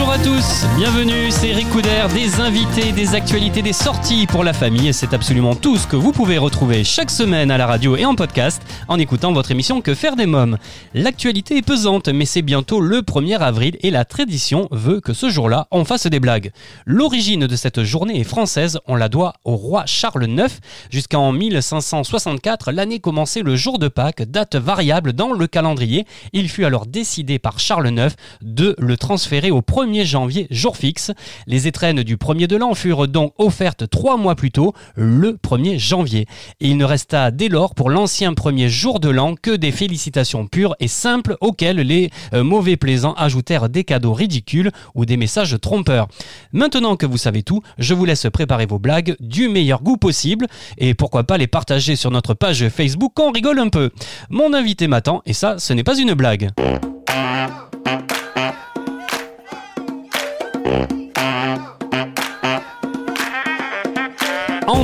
Bonjour 0.00 0.14
à 0.14 0.18
tous, 0.18 0.64
bienvenue, 0.78 1.30
c'est 1.30 1.48
Eric 1.48 1.66
des 2.14 2.40
invités, 2.40 2.90
des 2.92 3.14
actualités, 3.14 3.60
des 3.60 3.74
sorties 3.74 4.26
pour 4.26 4.44
la 4.44 4.54
famille 4.54 4.94
c'est 4.94 5.12
absolument 5.12 5.54
tout 5.54 5.76
ce 5.76 5.86
que 5.86 5.94
vous 5.94 6.10
pouvez 6.10 6.38
retrouver 6.38 6.84
chaque 6.84 7.10
semaine 7.10 7.50
à 7.50 7.58
la 7.58 7.66
radio 7.66 7.96
et 7.96 8.06
en 8.06 8.14
podcast 8.14 8.62
en 8.88 8.98
écoutant 8.98 9.32
votre 9.32 9.50
émission 9.50 9.82
Que 9.82 9.94
faire 9.94 10.16
des 10.16 10.24
mômes. 10.24 10.56
L'actualité 10.94 11.58
est 11.58 11.66
pesante 11.66 12.08
mais 12.08 12.24
c'est 12.24 12.40
bientôt 12.40 12.80
le 12.80 13.02
1er 13.02 13.36
avril 13.40 13.76
et 13.82 13.90
la 13.90 14.06
tradition 14.06 14.68
veut 14.70 15.00
que 15.00 15.12
ce 15.12 15.28
jour-là 15.28 15.68
on 15.70 15.84
fasse 15.84 16.06
des 16.06 16.18
blagues. 16.18 16.50
L'origine 16.86 17.46
de 17.46 17.56
cette 17.56 17.82
journée 17.82 18.20
est 18.20 18.24
française, 18.24 18.78
on 18.86 18.96
la 18.96 19.10
doit 19.10 19.34
au 19.44 19.56
roi 19.56 19.84
Charles 19.84 20.26
IX. 20.26 20.60
Jusqu'en 20.90 21.30
1564, 21.30 22.72
l'année 22.72 23.00
commençait 23.00 23.42
le 23.42 23.54
jour 23.54 23.78
de 23.78 23.88
Pâques, 23.88 24.22
date 24.22 24.56
variable 24.56 25.12
dans 25.12 25.34
le 25.34 25.46
calendrier. 25.46 26.06
Il 26.32 26.48
fut 26.48 26.64
alors 26.64 26.86
décidé 26.86 27.38
par 27.38 27.60
Charles 27.60 27.88
IX 27.88 28.14
de 28.40 28.74
le 28.78 28.96
transférer 28.96 29.50
au 29.50 29.60
1er 29.60 29.89
janvier, 30.04 30.46
jour 30.50 30.76
fixe. 30.76 31.12
Les 31.46 31.66
étrennes 31.66 32.02
du 32.02 32.16
1er 32.16 32.46
de 32.46 32.56
l'an 32.56 32.74
furent 32.74 33.08
donc 33.08 33.32
offertes 33.38 33.88
trois 33.88 34.16
mois 34.16 34.34
plus 34.34 34.50
tôt, 34.50 34.74
le 34.94 35.32
1er 35.32 35.78
janvier. 35.78 36.26
Il 36.60 36.76
ne 36.76 36.84
resta 36.84 37.30
dès 37.30 37.48
lors 37.48 37.74
pour 37.74 37.90
l'ancien 37.90 38.34
premier 38.34 38.68
jour 38.68 39.00
de 39.00 39.08
l'an 39.08 39.34
que 39.34 39.50
des 39.50 39.72
félicitations 39.72 40.46
pures 40.46 40.74
et 40.80 40.88
simples 40.88 41.36
auxquelles 41.40 41.80
les 41.80 42.10
euh, 42.32 42.44
mauvais 42.44 42.76
plaisants 42.76 43.14
ajoutèrent 43.14 43.68
des 43.68 43.84
cadeaux 43.84 44.14
ridicules 44.14 44.70
ou 44.94 45.04
des 45.04 45.16
messages 45.16 45.56
trompeurs. 45.60 46.08
Maintenant 46.52 46.96
que 46.96 47.06
vous 47.06 47.18
savez 47.18 47.42
tout, 47.42 47.62
je 47.78 47.94
vous 47.94 48.04
laisse 48.04 48.26
préparer 48.32 48.66
vos 48.66 48.78
blagues 48.78 49.16
du 49.20 49.48
meilleur 49.48 49.82
goût 49.82 49.96
possible 49.96 50.46
et 50.78 50.94
pourquoi 50.94 51.24
pas 51.24 51.38
les 51.38 51.46
partager 51.46 51.96
sur 51.96 52.10
notre 52.10 52.34
page 52.34 52.68
Facebook 52.68 53.12
quand 53.14 53.28
on 53.28 53.32
rigole 53.32 53.58
un 53.58 53.68
peu. 53.68 53.90
Mon 54.28 54.54
invité 54.54 54.88
m'attend 54.88 55.22
et 55.26 55.32
ça, 55.32 55.58
ce 55.58 55.72
n'est 55.72 55.84
pas 55.84 55.98
une 55.98 56.14
blague. 56.14 56.50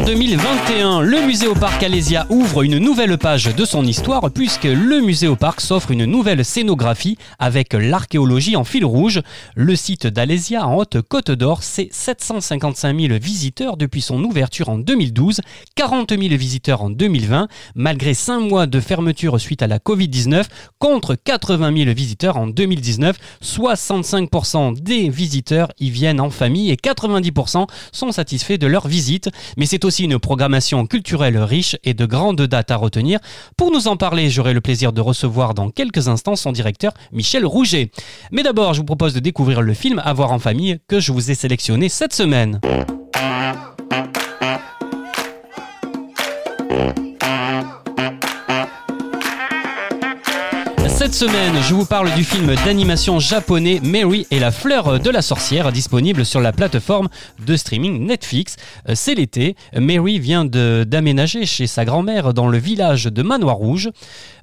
2021, 0.06 1.00
le 1.00 1.26
musée 1.26 1.48
au 1.48 1.54
parc 1.54 1.82
Alésia 1.82 2.26
ouvre 2.30 2.62
une 2.62 2.78
nouvelle 2.78 3.18
page 3.18 3.52
de 3.56 3.64
son 3.64 3.84
histoire 3.84 4.30
puisque 4.30 4.62
le 4.62 5.00
musée 5.00 5.26
au 5.26 5.34
parc 5.34 5.60
s'offre 5.60 5.90
une 5.90 6.04
nouvelle 6.04 6.44
scénographie 6.44 7.18
avec 7.40 7.72
l'archéologie 7.72 8.54
en 8.54 8.62
fil 8.62 8.84
rouge. 8.84 9.20
Le 9.56 9.74
site 9.74 10.06
d'Alésia 10.06 10.64
en 10.64 10.76
Haute-Côte 10.76 11.32
d'Or, 11.32 11.64
c'est 11.64 11.88
755 11.90 12.96
000 12.96 13.18
visiteurs 13.20 13.76
depuis 13.76 14.00
son 14.00 14.22
ouverture 14.22 14.68
en 14.68 14.78
2012, 14.78 15.40
40 15.74 16.10
000 16.10 16.22
visiteurs 16.36 16.82
en 16.82 16.90
2020, 16.90 17.48
malgré 17.74 18.14
5 18.14 18.38
mois 18.38 18.68
de 18.68 18.78
fermeture 18.78 19.40
suite 19.40 19.62
à 19.62 19.66
la 19.66 19.80
Covid-19, 19.80 20.44
contre 20.78 21.16
80 21.16 21.76
000 21.84 21.90
visiteurs 21.92 22.36
en 22.36 22.46
2019. 22.46 23.16
65% 23.42 24.80
des 24.80 25.08
visiteurs 25.08 25.72
y 25.80 25.90
viennent 25.90 26.20
en 26.20 26.30
famille 26.30 26.70
et 26.70 26.76
90% 26.76 27.66
sont 27.90 28.12
satisfaits 28.12 28.58
de 28.58 28.68
leur 28.68 28.86
visite. 28.86 29.30
Mais 29.56 29.66
c'est 29.66 29.84
aussi 29.84 29.95
une 30.04 30.18
programmation 30.18 30.86
culturelle 30.86 31.38
riche 31.38 31.76
et 31.84 31.94
de 31.94 32.06
grandes 32.06 32.42
dates 32.42 32.70
à 32.70 32.76
retenir. 32.76 33.18
Pour 33.56 33.70
nous 33.70 33.88
en 33.88 33.96
parler, 33.96 34.30
j'aurai 34.30 34.52
le 34.52 34.60
plaisir 34.60 34.92
de 34.92 35.00
recevoir 35.00 35.54
dans 35.54 35.70
quelques 35.70 36.08
instants 36.08 36.36
son 36.36 36.52
directeur 36.52 36.92
Michel 37.12 37.46
Rouget. 37.46 37.90
Mais 38.32 38.42
d'abord, 38.42 38.74
je 38.74 38.80
vous 38.80 38.86
propose 38.86 39.14
de 39.14 39.20
découvrir 39.20 39.62
le 39.62 39.74
film 39.74 40.00
À 40.04 40.12
voir 40.12 40.32
en 40.32 40.38
famille 40.38 40.78
que 40.88 41.00
je 41.00 41.12
vous 41.12 41.30
ai 41.30 41.34
sélectionné 41.34 41.88
cette 41.88 42.12
semaine. 42.12 42.60
Cette 51.06 51.30
semaine, 51.30 51.54
je 51.62 51.72
vous 51.72 51.86
parle 51.86 52.12
du 52.14 52.24
film 52.24 52.52
d'animation 52.64 53.20
japonais 53.20 53.78
Mary 53.80 54.26
et 54.32 54.40
la 54.40 54.50
fleur 54.50 54.98
de 54.98 55.08
la 55.08 55.22
sorcière, 55.22 55.70
disponible 55.70 56.26
sur 56.26 56.40
la 56.40 56.50
plateforme 56.50 57.06
de 57.38 57.54
streaming 57.54 58.04
Netflix. 58.04 58.56
Euh, 58.88 58.94
C'est 58.96 59.14
l'été. 59.14 59.54
Mary 59.72 60.18
vient 60.18 60.44
d'aménager 60.44 61.46
chez 61.46 61.68
sa 61.68 61.84
grand-mère 61.84 62.34
dans 62.34 62.48
le 62.48 62.58
village 62.58 63.04
de 63.04 63.22
Manoir 63.22 63.54
Rouge. 63.54 63.90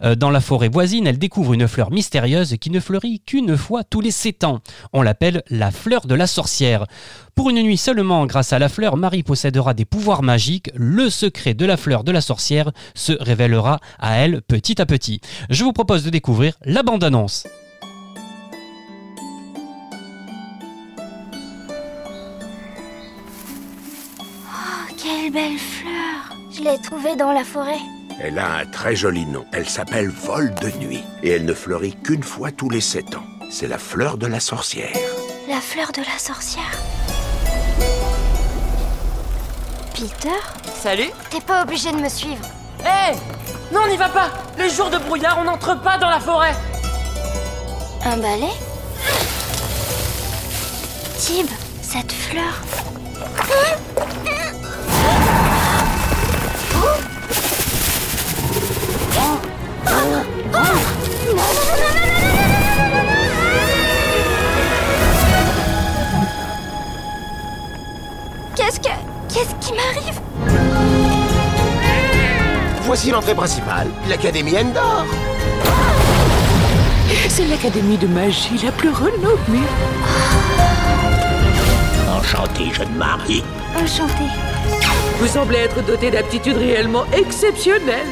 Euh, 0.05 0.15
Dans 0.15 0.29
la 0.29 0.39
forêt 0.39 0.69
voisine, 0.69 1.05
elle 1.05 1.19
découvre 1.19 1.51
une 1.51 1.67
fleur 1.67 1.91
mystérieuse 1.91 2.55
qui 2.61 2.69
ne 2.69 2.79
fleurit 2.79 3.21
qu'une 3.25 3.57
fois 3.57 3.83
tous 3.83 3.99
les 3.99 4.11
sept 4.11 4.45
ans. 4.45 4.61
On 4.93 5.01
l'appelle 5.01 5.43
la 5.49 5.69
fleur 5.69 6.05
de 6.05 6.15
la 6.15 6.27
sorcière. 6.27 6.85
Pour 7.35 7.49
une 7.49 7.61
nuit 7.61 7.77
seulement, 7.77 8.25
grâce 8.25 8.53
à 8.53 8.59
la 8.59 8.69
fleur, 8.69 8.95
Marie 8.95 9.23
possédera 9.23 9.73
des 9.73 9.85
pouvoirs 9.85 10.21
magiques. 10.21 10.69
Le 10.75 11.09
secret 11.09 11.55
de 11.55 11.65
la 11.65 11.77
fleur 11.77 12.03
de 12.03 12.11
la 12.11 12.21
sorcière 12.21 12.71
se 12.93 13.11
révélera 13.19 13.79
à 13.99 14.17
elle 14.17 14.43
petit 14.43 14.79
à 14.79 14.85
petit. 14.85 15.19
Je 15.49 15.63
vous 15.63 15.73
propose 15.73 16.03
de 16.03 16.11
découvrir 16.11 16.52
la 16.65 16.83
bande-annonce. 16.83 17.47
Quelle 24.97 25.31
belle 25.31 25.57
fleur 25.57 26.37
Je 26.51 26.61
l'ai 26.61 26.81
trouvée 26.81 27.15
dans 27.15 27.31
la 27.31 27.43
forêt. 27.43 27.79
Elle 28.21 28.39
a 28.39 28.57
un 28.57 28.65
très 28.65 28.95
joli 28.95 29.25
nom. 29.25 29.45
Elle 29.51 29.67
s'appelle 29.67 30.09
Vol 30.09 30.53
de 30.61 30.69
nuit. 30.85 31.03
Et 31.23 31.29
elle 31.29 31.45
ne 31.45 31.53
fleurit 31.53 31.95
qu'une 32.03 32.23
fois 32.23 32.51
tous 32.51 32.69
les 32.69 32.81
sept 32.81 33.15
ans. 33.15 33.25
C'est 33.49 33.67
la 33.67 33.77
fleur 33.77 34.17
de 34.17 34.27
la 34.27 34.39
sorcière. 34.39 34.95
La 35.49 35.59
fleur 35.59 35.91
de 35.91 36.01
la 36.01 36.17
sorcière. 36.17 36.71
Peter? 39.93 40.29
Salut 40.75 41.09
T'es 41.29 41.41
pas 41.41 41.63
obligé 41.63 41.91
de 41.91 41.97
me 41.97 42.09
suivre. 42.09 42.45
Hé 42.85 43.15
Non, 43.71 43.81
on 43.85 43.87
n'y 43.89 43.97
va 43.97 44.09
pas 44.09 44.29
Les 44.57 44.69
jours 44.69 44.89
de 44.89 44.97
brouillard, 44.97 45.37
on 45.39 45.43
n'entre 45.43 45.79
pas 45.81 45.97
dans 45.97 46.09
la 46.09 46.19
forêt 46.19 46.55
Un 48.05 48.17
balai? 48.17 48.51
Tib, 51.17 51.47
cette 51.81 52.11
fleur. 52.11 52.53
Qu'est-ce 68.55 68.79
que. 68.79 68.89
Qu'est-ce 69.33 69.55
qui 69.65 69.73
m'arrive? 69.73 70.22
Voici 72.85 73.11
l'entrée 73.11 73.33
principale, 73.33 73.87
l'Académie 74.09 74.57
Endor. 74.57 75.05
C'est 77.29 77.45
l'académie 77.47 77.97
de 77.97 78.07
magie 78.07 78.59
la 78.61 78.73
plus 78.73 78.89
renommée. 78.89 79.65
Enchanté, 82.11 82.73
jeune 82.73 82.93
Marie. 82.95 83.41
Enchantée. 83.81 84.29
Vous 85.17 85.27
semblez 85.27 85.59
être 85.59 85.81
doté 85.85 86.11
d'aptitudes 86.11 86.57
réellement 86.57 87.05
exceptionnelles. 87.13 88.05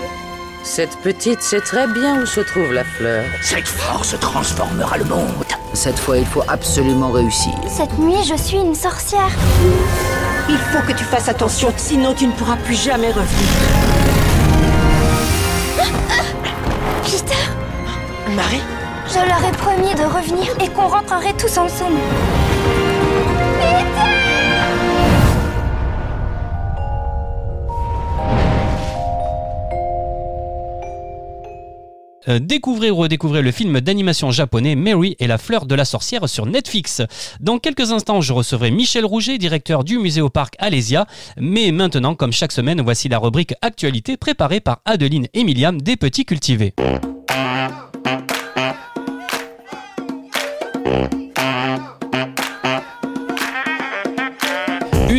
Cette 0.64 0.96
petite 1.00 1.42
sait 1.42 1.60
très 1.60 1.88
bien 1.88 2.22
où 2.22 2.26
se 2.26 2.40
trouve 2.40 2.72
la 2.72 2.86
fleur. 2.86 3.26
Cette 3.42 3.68
force 3.68 4.18
transformera 4.22 4.98
le 4.98 5.06
monde. 5.06 5.46
Cette 5.74 6.00
fois, 6.00 6.18
il 6.18 6.26
faut 6.26 6.44
absolument 6.48 7.12
réussir. 7.12 7.54
Cette 7.68 8.00
nuit, 8.00 8.24
je 8.24 8.42
suis 8.42 8.58
une 8.58 8.76
sorcière. 8.76 9.32
Il 10.48 10.58
faut 10.58 10.82
que 10.88 10.98
tu 10.98 11.04
fasses 11.04 11.28
attention, 11.28 11.74
sinon 11.76 12.14
tu 12.14 12.26
ne 12.26 12.32
pourras 12.32 12.58
plus 12.58 12.82
jamais 12.82 13.10
revenir. 13.12 13.91
Marie 18.36 18.62
je 19.08 19.16
leur 19.16 19.44
ai 19.44 19.52
promis 19.52 19.94
de 19.96 20.04
revenir 20.04 20.48
et 20.64 20.70
qu'on 20.70 20.88
rentrerait 20.88 21.34
tous 21.34 21.58
ensemble. 21.58 21.98
Euh, 32.30 32.40
découvrez 32.40 32.92
ou 32.92 32.98
redécouvrez 32.98 33.42
le 33.42 33.52
film 33.52 33.82
d'animation 33.82 34.30
japonais 34.32 34.76
Mary 34.76 35.18
et 35.20 35.28
la 35.28 35.38
fleur 35.38 35.66
de 35.66 35.76
la 35.76 35.84
sorcière 35.84 36.30
sur 36.30 36.46
Netflix. 36.46 37.02
Dans 37.40 37.58
quelques 37.58 37.92
instants, 37.92 38.22
je 38.22 38.32
recevrai 38.32 38.72
Michel 38.72 39.06
Rouget, 39.06 39.40
directeur 39.40 39.84
du 39.84 39.98
musée 39.98 40.22
au 40.22 40.30
parc 40.30 40.54
Alésia. 40.60 41.08
Mais 41.38 41.72
maintenant, 41.72 42.16
comme 42.16 42.32
chaque 42.32 42.52
semaine, 42.52 42.82
voici 42.82 43.10
la 43.10 43.18
rubrique 43.18 43.56
Actualité 43.62 44.16
préparée 44.16 44.62
par 44.62 44.82
Adeline 44.86 45.28
et 45.34 45.44
Myriam 45.44 45.82
des 45.82 45.98
Petits 45.98 46.26
Cultivés. 46.26 46.74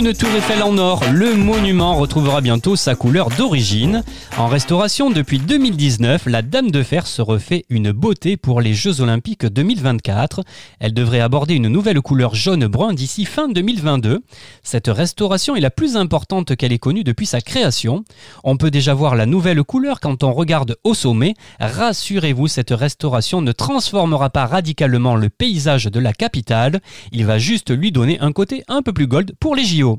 Une 0.03 0.13
tour 0.13 0.31
Eiffel 0.31 0.65
en 0.65 0.79
or, 0.79 1.05
le 1.13 1.37
monument 1.37 1.95
retrouvera 1.95 2.41
bientôt 2.41 2.75
sa 2.75 2.97
couleur 2.97 3.29
d'origine. 3.29 4.03
En 4.37 4.49
restauration 4.49 5.11
depuis 5.11 5.39
2019, 5.39 6.27
la 6.27 6.43
Dame 6.43 6.73
de 6.73 6.83
Fer 6.83 7.07
se 7.07 7.23
refait 7.23 7.65
une 7.71 7.93
beauté 7.93 8.37
pour 8.37 8.61
les 8.61 8.75
Jeux 8.75 9.01
Olympiques 9.01 9.47
2024. 9.47 10.41
Elle 10.81 10.93
devrait 10.93 11.21
aborder 11.21 11.55
une 11.55 11.69
nouvelle 11.69 12.01
couleur 12.01 12.35
jaune-brun 12.35 12.95
d'ici 12.95 13.27
fin 13.27 13.49
2022. 13.49 14.25
Cette 14.65 14.89
restauration 14.89 15.55
est 15.55 15.61
la 15.61 15.71
plus 15.71 15.97
importante 15.97 16.57
qu'elle 16.57 16.73
ait 16.73 16.79
connue 16.79 17.05
depuis 17.05 17.27
sa 17.27 17.41
création. 17.41 18.03
On 18.43 18.57
peut 18.57 18.73
déjà 18.73 18.95
voir 18.95 19.15
la 19.15 19.27
nouvelle 19.27 19.63
couleur 19.63 20.01
quand 20.01 20.25
on 20.25 20.33
regarde 20.33 20.75
au 20.83 20.95
sommet. 20.95 21.35
Rassurez-vous, 21.61 22.49
cette 22.49 22.73
restauration 22.73 23.41
ne 23.41 23.53
transformera 23.53 24.31
pas 24.31 24.47
radicalement 24.47 25.15
le 25.15 25.29
paysage 25.29 25.85
de 25.85 26.01
la 26.01 26.13
capitale. 26.13 26.81
Il 27.13 27.25
va 27.25 27.39
juste 27.39 27.71
lui 27.71 27.93
donner 27.93 28.19
un 28.19 28.33
côté 28.33 28.65
un 28.67 28.83
peu 28.83 28.93
plus 28.93 29.07
gold 29.07 29.37
pour 29.39 29.55
les 29.55 29.65
JO. 29.65 29.92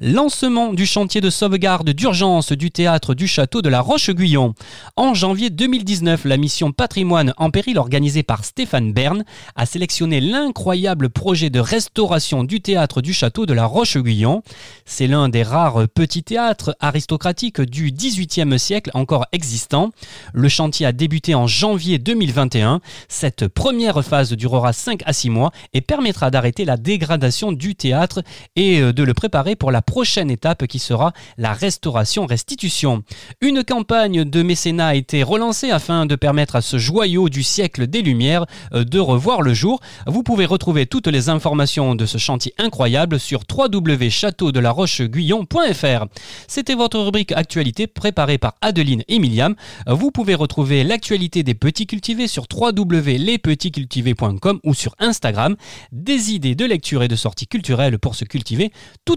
Lancement 0.00 0.72
du 0.72 0.86
chantier 0.86 1.20
de 1.20 1.28
sauvegarde 1.28 1.90
d'urgence 1.90 2.52
du 2.52 2.70
théâtre 2.70 3.14
du 3.14 3.26
château 3.26 3.62
de 3.62 3.68
la 3.68 3.80
Roche-Guyon. 3.80 4.54
En 4.94 5.12
janvier 5.14 5.50
2019, 5.50 6.24
la 6.24 6.36
mission 6.36 6.70
Patrimoine 6.70 7.34
en 7.36 7.50
péril 7.50 7.78
organisée 7.78 8.22
par 8.22 8.44
Stéphane 8.44 8.92
Bern 8.92 9.24
a 9.56 9.66
sélectionné 9.66 10.20
l'incroyable 10.20 11.10
projet 11.10 11.50
de 11.50 11.58
restauration 11.58 12.44
du 12.44 12.60
théâtre 12.60 13.02
du 13.02 13.12
château 13.12 13.44
de 13.44 13.52
la 13.52 13.66
Roche-Guyon. 13.66 14.44
C'est 14.84 15.08
l'un 15.08 15.28
des 15.28 15.42
rares 15.42 15.88
petits 15.88 16.22
théâtres 16.22 16.76
aristocratiques 16.78 17.60
du 17.60 17.90
XVIIIe 17.90 18.56
siècle 18.56 18.92
encore 18.94 19.26
existants. 19.32 19.90
Le 20.32 20.48
chantier 20.48 20.86
a 20.86 20.92
débuté 20.92 21.34
en 21.34 21.48
janvier 21.48 21.98
2021. 21.98 22.80
Cette 23.08 23.48
première 23.48 24.04
phase 24.04 24.32
durera 24.32 24.72
5 24.72 25.02
à 25.06 25.12
6 25.12 25.30
mois 25.30 25.50
et 25.72 25.80
permettra 25.80 26.30
d'arrêter 26.30 26.64
la 26.64 26.76
dégradation 26.76 27.50
du 27.50 27.74
théâtre 27.74 28.22
et 28.54 28.80
euh, 28.80 28.92
de 28.92 29.02
le 29.02 29.12
préparer 29.12 29.27
pour 29.58 29.70
la 29.70 29.82
prochaine 29.82 30.30
étape 30.30 30.66
qui 30.66 30.78
sera 30.78 31.12
la 31.36 31.52
restauration-restitution. 31.52 33.02
Une 33.40 33.62
campagne 33.62 34.24
de 34.24 34.42
mécénat 34.42 34.86
a 34.88 34.94
été 34.94 35.22
relancée 35.22 35.70
afin 35.70 36.06
de 36.06 36.16
permettre 36.16 36.56
à 36.56 36.62
ce 36.62 36.78
joyau 36.78 37.28
du 37.28 37.42
siècle 37.42 37.86
des 37.86 38.00
Lumières 38.02 38.46
euh, 38.72 38.84
de 38.84 38.98
revoir 38.98 39.42
le 39.42 39.52
jour. 39.54 39.80
Vous 40.06 40.22
pouvez 40.22 40.46
retrouver 40.46 40.86
toutes 40.86 41.08
les 41.08 41.28
informations 41.28 41.94
de 41.94 42.06
ce 42.06 42.16
chantier 42.18 42.54
incroyable 42.58 43.20
sur 43.20 43.42
www.château-de-la-roche-guyon.fr. 43.50 46.06
C'était 46.46 46.74
votre 46.74 46.98
rubrique 46.98 47.32
actualité 47.32 47.86
préparée 47.86 48.38
par 48.38 48.54
Adeline 48.62 49.02
et 49.08 49.18
Miliam. 49.18 49.54
Vous 49.86 50.10
pouvez 50.10 50.34
retrouver 50.34 50.84
l'actualité 50.84 51.42
des 51.42 51.54
petits 51.54 51.86
cultivés 51.86 52.28
sur 52.28 52.46
www.lespetitscultivés.com 52.52 54.60
ou 54.64 54.74
sur 54.74 54.94
Instagram. 54.98 55.56
Des 55.92 56.32
idées 56.32 56.54
de 56.54 56.64
lecture 56.64 57.02
et 57.02 57.08
de 57.08 57.16
sorties 57.16 57.46
culturelles 57.46 57.98
pour 57.98 58.14
se 58.14 58.24
cultiver 58.24 58.72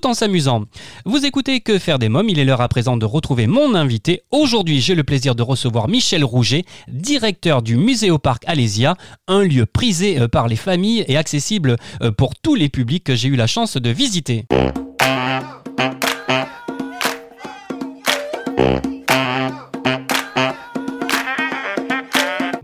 en 0.06 0.14
s'amusant. 0.14 0.66
Vous 1.06 1.26
écoutez 1.26 1.60
Que 1.62 1.80
faire 1.80 2.00
des 2.00 2.10
mômes, 2.10 2.30
il 2.30 2.40
est 2.40 2.46
l'heure 2.46 2.62
à 2.62 2.68
présent 2.68 2.98
de 2.98 3.06
retrouver 3.06 3.48
mon 3.48 3.76
invité. 3.76 4.22
Aujourd'hui, 4.32 4.82
j'ai 4.82 4.96
le 4.96 5.04
plaisir 5.04 5.36
de 5.36 5.44
recevoir 5.44 5.88
Michel 5.88 6.24
Rouget, 6.24 6.66
directeur 6.88 7.62
du 7.62 7.78
Muséoparc 7.78 8.44
Alésia, 8.48 8.96
un 9.28 9.44
lieu 9.44 9.66
prisé 9.66 10.20
euh, 10.20 10.28
par 10.28 10.48
les 10.48 10.56
familles 10.56 11.06
et 11.08 11.18
accessible 11.18 11.78
euh, 12.02 12.12
pour 12.12 12.36
tous 12.36 12.56
les 12.56 12.70
publics 12.70 13.04
que 13.04 13.16
j'ai 13.16 13.30
eu 13.30 13.36
la 13.36 13.48
chance 13.48 13.78
de 13.78 13.90
visiter. 13.90 14.46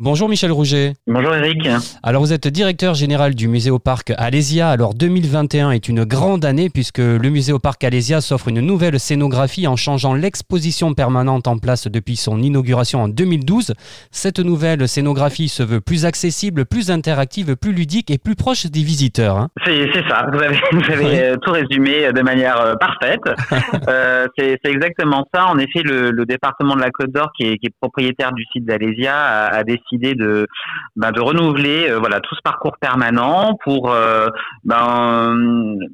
Bonjour 0.09 0.30
Michel 0.30 0.54
Rouget. 0.54 0.94
Bonjour 1.06 1.36
Eric. 1.36 1.68
Alors 2.01 2.21
vous 2.21 2.31
êtes 2.31 2.48
directeur 2.48 2.94
général 2.94 3.36
du 3.36 3.50
musée 3.50 3.71
au 3.71 3.77
parc 3.77 4.13
Alésia. 4.18 4.69
Alors 4.69 4.94
2021 4.94 5.71
est 5.71 5.89
une 5.89 6.06
grande 6.06 6.45
année 6.45 6.69
puisque 6.69 7.00
le 7.00 7.30
musée 7.30 7.51
au 7.51 7.59
parc 7.59 7.83
Alésia 7.83 8.21
s'offre 8.21 8.48
une 8.48 8.62
nouvelle 8.62 9.01
scénographie 9.01 9.68
en 9.68 9.75
changeant 9.75 10.13
l'exposition 10.13 10.94
permanente 10.94 11.50
en 11.50 11.57
place 11.57 11.89
depuis 11.89 12.15
son 12.15 12.42
inauguration 12.42 13.01
en 13.01 13.09
2012. 13.09 13.74
Cette 14.09 14.39
nouvelle 14.39 14.88
scénographie 14.88 15.50
se 15.50 15.62
veut 15.62 15.81
plus 15.81 16.06
accessible, 16.06 16.63
plus 16.65 16.89
interactive, 16.89 17.57
plus 17.57 17.74
ludique 17.74 18.09
et 18.09 18.18
plus 18.18 18.36
proche 18.36 18.65
des 18.68 18.83
visiteurs. 18.83 19.36
hein. 19.36 19.50
C'est 19.65 19.92
ça, 20.07 20.25
vous 20.31 20.39
avez, 20.42 20.56
vous 20.71 20.89
avez 20.89 21.04
Oui. 21.06 21.15
euh, 21.19 21.36
tout 21.42 21.51
résumé 21.51 22.13
de 22.13 22.21
manière 22.21 22.62
euh, 22.62 22.75
parfaite. 22.80 23.19
Euh, 23.89 24.27
c'est 24.38 24.57
exactement 24.65 25.25
ça. 25.33 25.48
En 25.48 25.57
effet, 25.57 25.81
le, 25.83 26.12
le 26.12 26.25
département 26.25 26.75
de 26.75 26.81
la 26.81 26.89
Côte 26.92 27.12
d'Or, 27.12 27.30
qui 27.38 27.44
est, 27.44 27.57
qui 27.57 27.68
est 27.68 27.74
propriétaire 27.80 28.33
du 28.33 28.44
site 28.51 28.65
d'Alésia, 28.65 29.15
a, 29.15 29.45
a 29.56 29.63
décidé 29.63 29.96
de, 29.97 30.47
ben, 30.95 31.11
de 31.11 31.21
renouveler 31.21 31.89
euh, 31.89 31.99
voilà, 31.99 32.19
tout 32.19 32.35
ce 32.35 32.41
parcours 32.41 32.77
permanent 32.79 33.57
pour, 33.63 33.91
euh, 33.91 34.27
ben, 34.63 35.35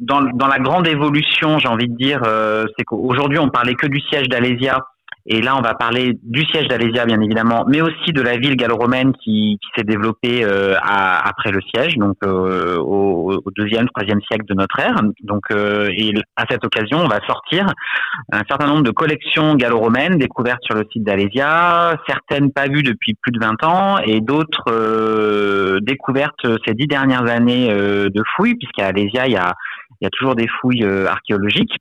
dans, 0.02 0.22
dans 0.22 0.48
la 0.48 0.60
grande 0.60 0.88
évolution, 0.88 1.60
j'ai 1.60 1.68
envie 1.68 1.88
de 1.88 1.96
dire, 1.96 2.22
euh, 2.26 2.66
c'est 2.78 2.84
qu'aujourd'hui, 2.84 3.40
on 3.40 3.50
parlait 3.50 3.76
que 3.76 3.88
du 3.88 4.00
siège 4.00 4.28
d'Alésia. 4.30 4.86
Et 5.26 5.42
là, 5.42 5.56
on 5.58 5.62
va 5.62 5.74
parler 5.74 6.18
du 6.22 6.44
siège 6.46 6.68
d'Alésia, 6.68 7.06
bien 7.06 7.22
évidemment, 7.22 7.64
mais 7.68 7.82
aussi 7.82 8.12
de 8.12 8.22
la 8.22 8.38
ville 8.38 8.58
gallo-romaine 8.58 9.14
qui, 9.14 9.58
qui 9.62 9.70
s'est 9.76 9.86
développée 9.86 10.44
euh, 10.44 10.76
à- 10.82 11.26
après 11.30 11.52
le 11.52 11.62
siège, 11.62 11.96
donc 11.96 12.18
euh, 12.26 12.78
au, 12.78 13.42
deuxième, 13.56 13.88
troisième 13.88 14.20
siècle 14.24 14.44
de 14.50 14.54
notre 14.54 14.78
ère. 14.80 14.96
Donc, 15.24 15.44
euh, 15.52 15.88
et 15.96 16.14
à 16.36 16.44
cette 16.50 16.66
occasion, 16.66 16.98
on 17.00 17.08
va 17.08 17.20
sortir 17.26 17.68
un 18.34 18.42
certain 18.50 18.68
nombre 18.68 18.84
de 18.84 18.92
collections 18.92 19.56
gallo-romaines 19.56 20.18
découvertes 20.18 20.64
sur 20.64 20.76
le 20.76 20.84
site 20.92 21.04
d'Alésia, 21.04 21.98
certaines 22.06 22.52
pas 22.52 22.68
vues 22.68 22.84
depuis 22.84 23.14
plus 23.22 23.32
de 23.32 23.40
20 23.40 23.64
ans, 23.64 23.98
et 24.00 24.20
d'autres 24.20 24.66
euh, 24.70 25.80
découvertes 25.82 26.46
ces 26.66 26.74
dix 26.74 26.88
dernières 26.88 27.30
années 27.30 27.72
euh, 27.72 28.10
de 28.10 28.24
fouilles, 28.36 28.56
puisqu'à 28.56 28.88
Alésia, 28.88 29.28
il 29.28 29.34
y 29.34 29.38
a, 29.38 29.54
il 30.02 30.06
y 30.06 30.08
a 30.08 30.10
toujours 30.10 30.36
des 30.36 30.48
fouilles 30.60 30.84
euh, 30.84 31.08
archéologiques. 31.08 31.78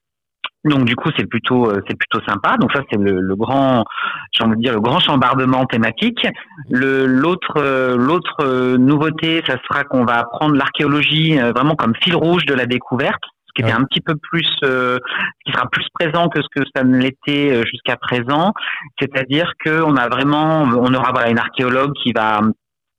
Donc 0.64 0.84
du 0.84 0.94
coup 0.94 1.10
c'est 1.16 1.26
plutôt 1.26 1.66
euh, 1.68 1.82
c'est 1.88 1.96
plutôt 1.96 2.20
sympa. 2.26 2.56
Donc 2.56 2.72
ça 2.72 2.82
c'est 2.90 2.98
le, 2.98 3.20
le 3.20 3.36
grand 3.36 3.84
j'ai 4.32 4.44
envie 4.44 4.56
de 4.56 4.62
dire 4.62 4.74
le 4.74 4.80
grand 4.80 5.00
chambardement 5.00 5.66
thématique. 5.66 6.26
Le 6.70 7.06
l'autre 7.06 7.54
euh, 7.56 7.96
l'autre 7.96 8.36
euh, 8.40 8.76
nouveauté 8.76 9.42
ça 9.46 9.56
sera 9.68 9.84
qu'on 9.84 10.04
va 10.04 10.24
prendre 10.24 10.54
l'archéologie 10.54 11.38
euh, 11.40 11.52
vraiment 11.52 11.74
comme 11.74 11.94
fil 12.02 12.14
rouge 12.14 12.44
de 12.46 12.54
la 12.54 12.66
découverte 12.66 13.22
ce 13.46 13.52
qui 13.54 13.68
était 13.68 13.76
un 13.76 13.84
petit 13.84 14.00
peu 14.00 14.14
plus 14.30 14.48
euh, 14.64 14.98
qui 15.44 15.52
sera 15.52 15.68
plus 15.68 15.84
présent 15.92 16.28
que 16.28 16.40
ce 16.40 16.48
que 16.54 16.66
ça 16.74 16.84
ne 16.84 16.96
l'était 16.96 17.62
jusqu'à 17.66 17.96
présent, 17.96 18.54
c'est-à-dire 18.98 19.52
que 19.62 19.82
on 19.82 19.96
a 19.96 20.08
vraiment 20.08 20.62
on 20.62 20.94
aura 20.94 21.10
voilà 21.12 21.28
une 21.28 21.38
archéologue 21.38 21.92
qui 22.02 22.12
va 22.12 22.40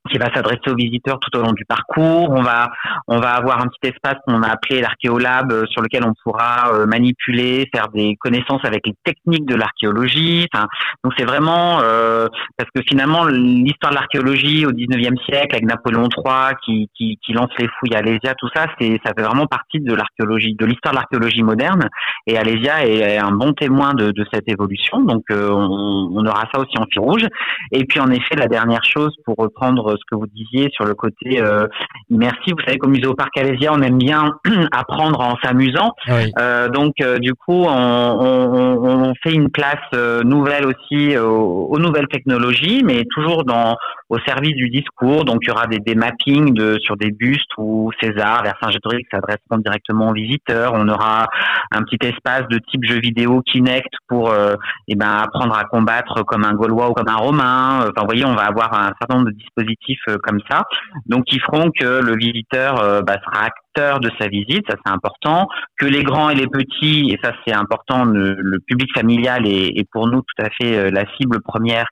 qui 0.09 0.17
va 0.17 0.33
s'adresser 0.33 0.69
aux 0.69 0.75
visiteurs 0.75 1.19
tout 1.19 1.37
au 1.37 1.41
long 1.41 1.53
du 1.53 1.65
parcours. 1.65 2.29
On 2.29 2.41
va, 2.41 2.69
on 3.07 3.19
va 3.19 3.31
avoir 3.31 3.61
un 3.61 3.67
petit 3.67 3.93
espace 3.93 4.15
qu'on 4.27 4.41
a 4.43 4.49
appelé 4.49 4.81
l'archéolab 4.81 5.51
euh, 5.51 5.65
sur 5.67 5.81
lequel 5.81 6.03
on 6.05 6.13
pourra 6.23 6.73
euh, 6.73 6.85
manipuler, 6.85 7.69
faire 7.73 7.87
des 7.89 8.15
connaissances 8.19 8.63
avec 8.65 8.85
les 8.85 8.95
techniques 9.03 9.45
de 9.45 9.55
l'archéologie. 9.55 10.47
Enfin, 10.53 10.67
donc 11.03 11.13
c'est 11.17 11.25
vraiment 11.25 11.79
euh, 11.81 12.27
parce 12.57 12.69
que 12.75 12.81
finalement 12.87 13.25
l'histoire 13.25 13.91
de 13.91 13.97
l'archéologie 13.97 14.65
au 14.65 14.71
19e 14.71 15.17
siècle 15.25 15.55
avec 15.55 15.65
Napoléon 15.65 16.09
III 16.15 16.55
qui, 16.65 16.89
qui, 16.95 17.17
qui 17.25 17.33
lance 17.33 17.51
les 17.57 17.67
fouilles 17.79 17.95
à 17.95 17.99
Alésia, 17.99 18.35
tout 18.37 18.49
ça, 18.53 18.65
c'est 18.79 18.99
ça 19.05 19.13
fait 19.17 19.23
vraiment 19.23 19.47
partie 19.47 19.79
de 19.79 19.93
l'archéologie, 19.93 20.55
de 20.55 20.65
l'histoire 20.65 20.93
de 20.93 20.99
l'archéologie 20.99 21.43
moderne. 21.43 21.87
Et 22.27 22.37
Alésia 22.37 22.85
est 22.85 23.17
un 23.17 23.31
bon 23.31 23.53
témoin 23.53 23.93
de, 23.93 24.11
de 24.11 24.25
cette 24.33 24.49
évolution. 24.49 25.01
Donc 25.01 25.23
euh, 25.31 25.49
on, 25.49 26.11
on 26.13 26.25
aura 26.25 26.43
ça 26.53 26.59
aussi 26.59 26.77
en 26.77 26.85
fil 26.91 27.01
rouge. 27.01 27.25
Et 27.71 27.85
puis 27.85 27.99
en 27.99 28.09
effet, 28.11 28.35
la 28.35 28.47
dernière 28.47 28.83
chose 28.83 29.15
pour 29.25 29.35
reprendre 29.37 29.92
ce 29.97 30.03
que 30.09 30.15
vous 30.15 30.27
disiez 30.27 30.69
sur 30.73 30.85
le 30.85 30.93
côté 30.93 31.41
euh, 31.41 31.67
immersif, 32.09 32.53
vous 32.57 32.63
savez 32.65 32.77
qu'au 32.77 32.89
musée 32.89 33.07
au 33.07 33.13
parc 33.15 33.37
Alésia, 33.37 33.71
on 33.73 33.81
aime 33.81 33.97
bien 33.97 34.31
apprendre 34.71 35.19
en 35.21 35.35
s'amusant. 35.43 35.91
Oui. 36.07 36.31
Euh, 36.39 36.67
donc 36.69 36.93
euh, 37.01 37.19
du 37.19 37.33
coup, 37.33 37.65
on, 37.67 37.69
on, 37.69 39.09
on- 39.09 39.13
fait 39.23 39.33
une 39.33 39.49
place 39.51 39.75
euh, 39.93 40.23
nouvelle 40.23 40.65
aussi 40.65 41.15
aux, 41.17 41.67
aux 41.71 41.79
nouvelles 41.79 42.07
technologies, 42.07 42.81
mais 42.83 43.03
toujours 43.13 43.43
dans 43.43 43.75
au 44.09 44.17
service 44.27 44.55
du 44.55 44.69
discours. 44.69 45.23
Donc 45.25 45.39
il 45.43 45.47
y 45.49 45.51
aura 45.51 45.67
des, 45.67 45.79
des 45.79 45.95
mappings 45.95 46.53
de, 46.53 46.77
sur 46.81 46.97
des 46.97 47.11
bustes 47.11 47.49
où 47.57 47.91
César, 48.01 48.43
Vercingétorix 48.43 49.05
s'adresseront 49.11 49.57
directement 49.63 50.09
aux 50.09 50.13
visiteurs. 50.13 50.73
On 50.75 50.87
aura 50.89 51.27
un 51.71 51.81
petit 51.83 51.97
espace 52.07 52.47
de 52.49 52.59
type 52.69 52.83
jeu 52.85 52.99
vidéo 52.99 53.41
Kinect 53.41 53.89
pour 54.07 54.29
euh, 54.31 54.55
eh 54.87 54.95
ben, 54.95 55.09
apprendre 55.09 55.55
à 55.57 55.63
combattre 55.65 56.23
comme 56.25 56.43
un 56.43 56.53
Gaulois 56.53 56.89
ou 56.89 56.93
comme 56.93 57.07
un 57.09 57.15
Romain. 57.15 57.79
Enfin, 57.81 57.91
vous 58.01 58.05
voyez, 58.07 58.25
on 58.25 58.35
va 58.35 58.43
avoir 58.43 58.73
un 58.73 58.91
certain 58.99 59.15
nombre 59.17 59.27
de 59.31 59.35
dispositifs 59.35 59.82
euh, 60.09 60.17
comme 60.23 60.39
ça, 60.49 60.63
donc 61.05 61.25
qui 61.25 61.39
feront 61.39 61.71
que 61.71 62.01
le 62.01 62.15
visiteur 62.15 62.79
euh, 62.81 63.01
bah, 63.01 63.17
sera 63.23 63.45
acteur 63.45 63.99
de 63.99 64.09
sa 64.19 64.27
visite, 64.27 64.63
ça 64.69 64.75
c'est 64.85 64.91
important, 64.91 65.47
que 65.77 65.85
les 65.85 66.03
grands 66.03 66.29
et 66.29 66.35
les 66.35 66.47
petits, 66.47 67.11
et 67.11 67.19
ça 67.23 67.33
c'est 67.45 67.53
important, 67.53 68.05
le, 68.05 68.59
public 68.67 68.89
familial 68.93 69.47
est, 69.47 69.87
pour 69.91 70.07
nous 70.07 70.21
tout 70.21 70.43
à 70.43 70.49
fait 70.49 70.77
euh, 70.77 70.89
la 70.91 71.05
cible 71.17 71.41
première. 71.41 71.85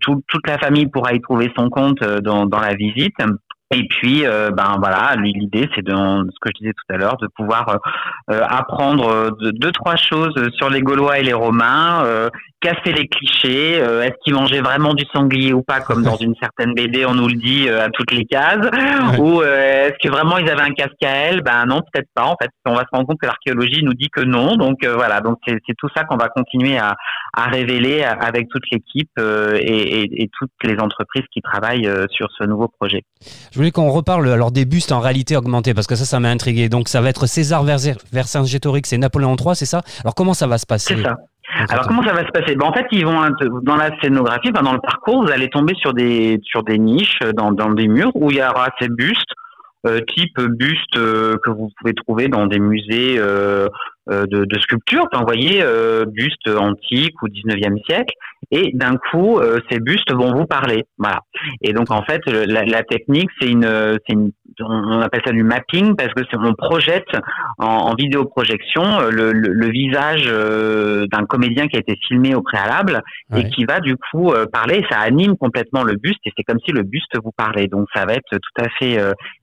Tout- 0.00 0.22
toute 0.28 0.46
la 0.46 0.58
famille 0.58 0.86
pourra 0.86 1.12
y 1.12 1.20
trouver 1.20 1.52
son 1.56 1.68
compte 1.68 1.98
dans 2.00 2.60
la 2.60 2.74
visite. 2.74 3.14
Et 3.74 3.82
puis, 3.88 4.24
euh, 4.24 4.50
ben 4.52 4.76
voilà, 4.78 5.16
lui, 5.16 5.32
l'idée, 5.32 5.68
c'est 5.74 5.82
de, 5.82 5.90
ce 5.92 6.38
que 6.40 6.50
je 6.54 6.60
disais 6.60 6.72
tout 6.72 6.94
à 6.94 6.98
l'heure, 6.98 7.16
de 7.16 7.26
pouvoir 7.34 7.68
euh, 7.68 7.76
euh, 8.30 8.40
apprendre 8.48 9.08
euh, 9.08 9.30
de- 9.40 9.50
deux 9.50 9.72
trois 9.72 9.96
choses 9.96 10.34
sur 10.56 10.70
les 10.70 10.80
Gaulois 10.82 11.18
et 11.18 11.24
les 11.24 11.32
Romains, 11.32 12.04
euh, 12.04 12.30
casser 12.60 12.92
les 12.92 13.08
clichés. 13.08 13.80
Euh, 13.82 14.02
est-ce 14.02 14.14
qu'ils 14.22 14.34
mangeaient 14.34 14.60
vraiment 14.60 14.94
du 14.94 15.04
sanglier 15.12 15.52
ou 15.52 15.62
pas, 15.62 15.80
comme 15.80 16.04
dans 16.04 16.16
une 16.20 16.36
certaine 16.40 16.74
BD, 16.74 17.04
on 17.06 17.14
nous 17.14 17.26
le 17.26 17.34
dit 17.34 17.68
à 17.68 17.88
toutes 17.90 18.12
les 18.12 18.24
cases, 18.24 18.64
ou 19.18 19.42
est-ce 19.42 19.96
que 20.00 20.12
vraiment 20.12 20.38
ils 20.38 20.48
avaient 20.48 20.62
un 20.62 20.72
casque 20.72 21.02
à 21.02 21.08
elle? 21.10 21.42
Ben 21.42 21.66
non, 21.66 21.80
peut-être 21.92 22.08
pas. 22.14 22.24
En 22.24 22.36
fait, 22.40 22.50
on 22.66 22.74
va 22.74 22.82
se 22.82 22.88
rendre 22.92 23.08
compte 23.08 23.18
que 23.20 23.26
l'archéologie 23.26 23.82
nous 23.82 23.94
dit 23.94 24.10
que 24.10 24.20
non. 24.20 24.54
Donc 24.54 24.84
voilà, 24.86 25.20
donc 25.20 25.38
c'est 25.46 25.58
tout 25.76 25.88
ça 25.96 26.04
qu'on 26.04 26.16
va 26.16 26.28
continuer 26.28 26.78
à, 26.78 26.94
à 27.36 27.46
révéler 27.46 28.04
avec 28.04 28.48
toute 28.48 28.64
l'équipe 28.70 29.10
et, 29.18 30.22
et, 30.22 30.30
toutes 30.38 30.50
les 30.62 30.78
entreprises 30.78 31.24
qui 31.32 31.40
travaillent 31.40 31.90
sur 32.10 32.28
ce 32.38 32.44
nouveau 32.44 32.68
projet. 32.68 33.02
Je 33.55 33.55
voulais 33.56 33.70
qu'on 33.70 33.90
reparle 33.90 34.28
alors 34.28 34.52
des 34.52 34.64
bustes 34.64 34.92
en 34.92 35.00
réalité 35.00 35.36
augmentée 35.36 35.74
parce 35.74 35.86
que 35.86 35.96
ça, 35.96 36.04
ça 36.04 36.20
m'a 36.20 36.28
intrigué. 36.30 36.68
Donc 36.68 36.88
ça 36.88 37.00
va 37.00 37.08
être 37.10 37.26
César 37.26 37.64
Vercingétorix 37.64 38.92
et 38.92 38.98
Napoléon 38.98 39.36
III, 39.36 39.56
c'est 39.56 39.66
ça? 39.66 39.82
Alors 40.02 40.14
comment 40.14 40.34
ça 40.34 40.46
va 40.46 40.58
se 40.58 40.66
passer? 40.66 40.96
C'est 40.96 41.02
ça. 41.02 41.16
Alors 41.68 41.86
comment 41.86 42.02
ça 42.02 42.12
va 42.12 42.26
se 42.26 42.32
passer? 42.32 42.54
Ben, 42.54 42.66
En 42.66 42.72
fait, 42.72 42.86
ils 42.92 43.04
vont 43.04 43.20
dans 43.62 43.76
la 43.76 43.90
scénographie, 44.00 44.50
dans 44.50 44.72
le 44.72 44.80
parcours, 44.80 45.24
vous 45.24 45.32
allez 45.32 45.48
tomber 45.48 45.74
sur 45.76 45.94
des 45.94 46.40
sur 46.44 46.62
des 46.62 46.78
niches, 46.78 47.18
dans, 47.34 47.52
dans 47.52 47.70
des 47.70 47.88
murs 47.88 48.10
où 48.14 48.30
il 48.30 48.36
y 48.36 48.42
aura 48.42 48.68
ces 48.80 48.88
bustes, 48.88 49.32
euh, 49.86 50.00
type 50.16 50.40
buste 50.40 50.96
euh, 50.96 51.36
que 51.44 51.50
vous 51.50 51.70
pouvez 51.78 51.94
trouver 51.94 52.28
dans 52.28 52.46
des 52.46 52.58
musées 52.58 53.16
euh, 53.18 53.68
de, 54.08 54.44
de 54.44 54.58
sculpture, 54.60 55.06
vous 55.12 55.24
voyez, 55.24 55.64
buste 56.06 56.48
antique 56.48 57.20
ou 57.22 57.28
19e 57.28 57.84
siècle, 57.86 58.14
et 58.50 58.70
d'un 58.74 58.96
coup, 59.10 59.40
ces 59.70 59.80
bustes 59.80 60.12
vont 60.12 60.34
vous 60.34 60.46
parler. 60.46 60.84
Voilà. 60.98 61.20
Et 61.62 61.72
donc 61.72 61.90
en 61.90 62.02
fait, 62.02 62.20
la, 62.26 62.64
la 62.64 62.82
technique, 62.82 63.30
c'est 63.40 63.48
une, 63.48 63.98
c'est 64.06 64.14
une 64.14 64.32
on 64.60 65.00
appelle 65.00 65.22
ça 65.24 65.32
du 65.32 65.42
mapping 65.42 65.96
parce 65.96 66.12
que 66.14 66.22
on 66.36 66.54
projette 66.54 67.08
en, 67.58 67.66
en 67.66 67.94
vidéoprojection 67.94 68.82
euh, 68.82 69.10
le, 69.10 69.32
le, 69.32 69.52
le 69.52 69.68
visage 69.68 70.24
euh, 70.26 71.06
d'un 71.10 71.24
comédien 71.24 71.68
qui 71.68 71.76
a 71.76 71.80
été 71.80 71.98
filmé 72.06 72.34
au 72.34 72.42
préalable 72.42 73.02
et 73.34 73.48
qui 73.50 73.64
va 73.64 73.80
du 73.80 73.96
coup 73.96 74.32
euh, 74.32 74.46
parler. 74.46 74.84
Ça 74.90 74.98
anime 75.00 75.36
complètement 75.36 75.82
le 75.82 75.96
buste 75.96 76.20
et 76.24 76.32
c'est 76.36 76.42
comme 76.44 76.58
si 76.64 76.72
le 76.72 76.82
buste 76.82 77.16
vous 77.22 77.32
parlait. 77.36 77.68
Donc 77.68 77.86
ça 77.94 78.04
va 78.06 78.14
être 78.14 78.30
tout 78.30 78.62
à 78.62 78.68
fait 78.78 78.98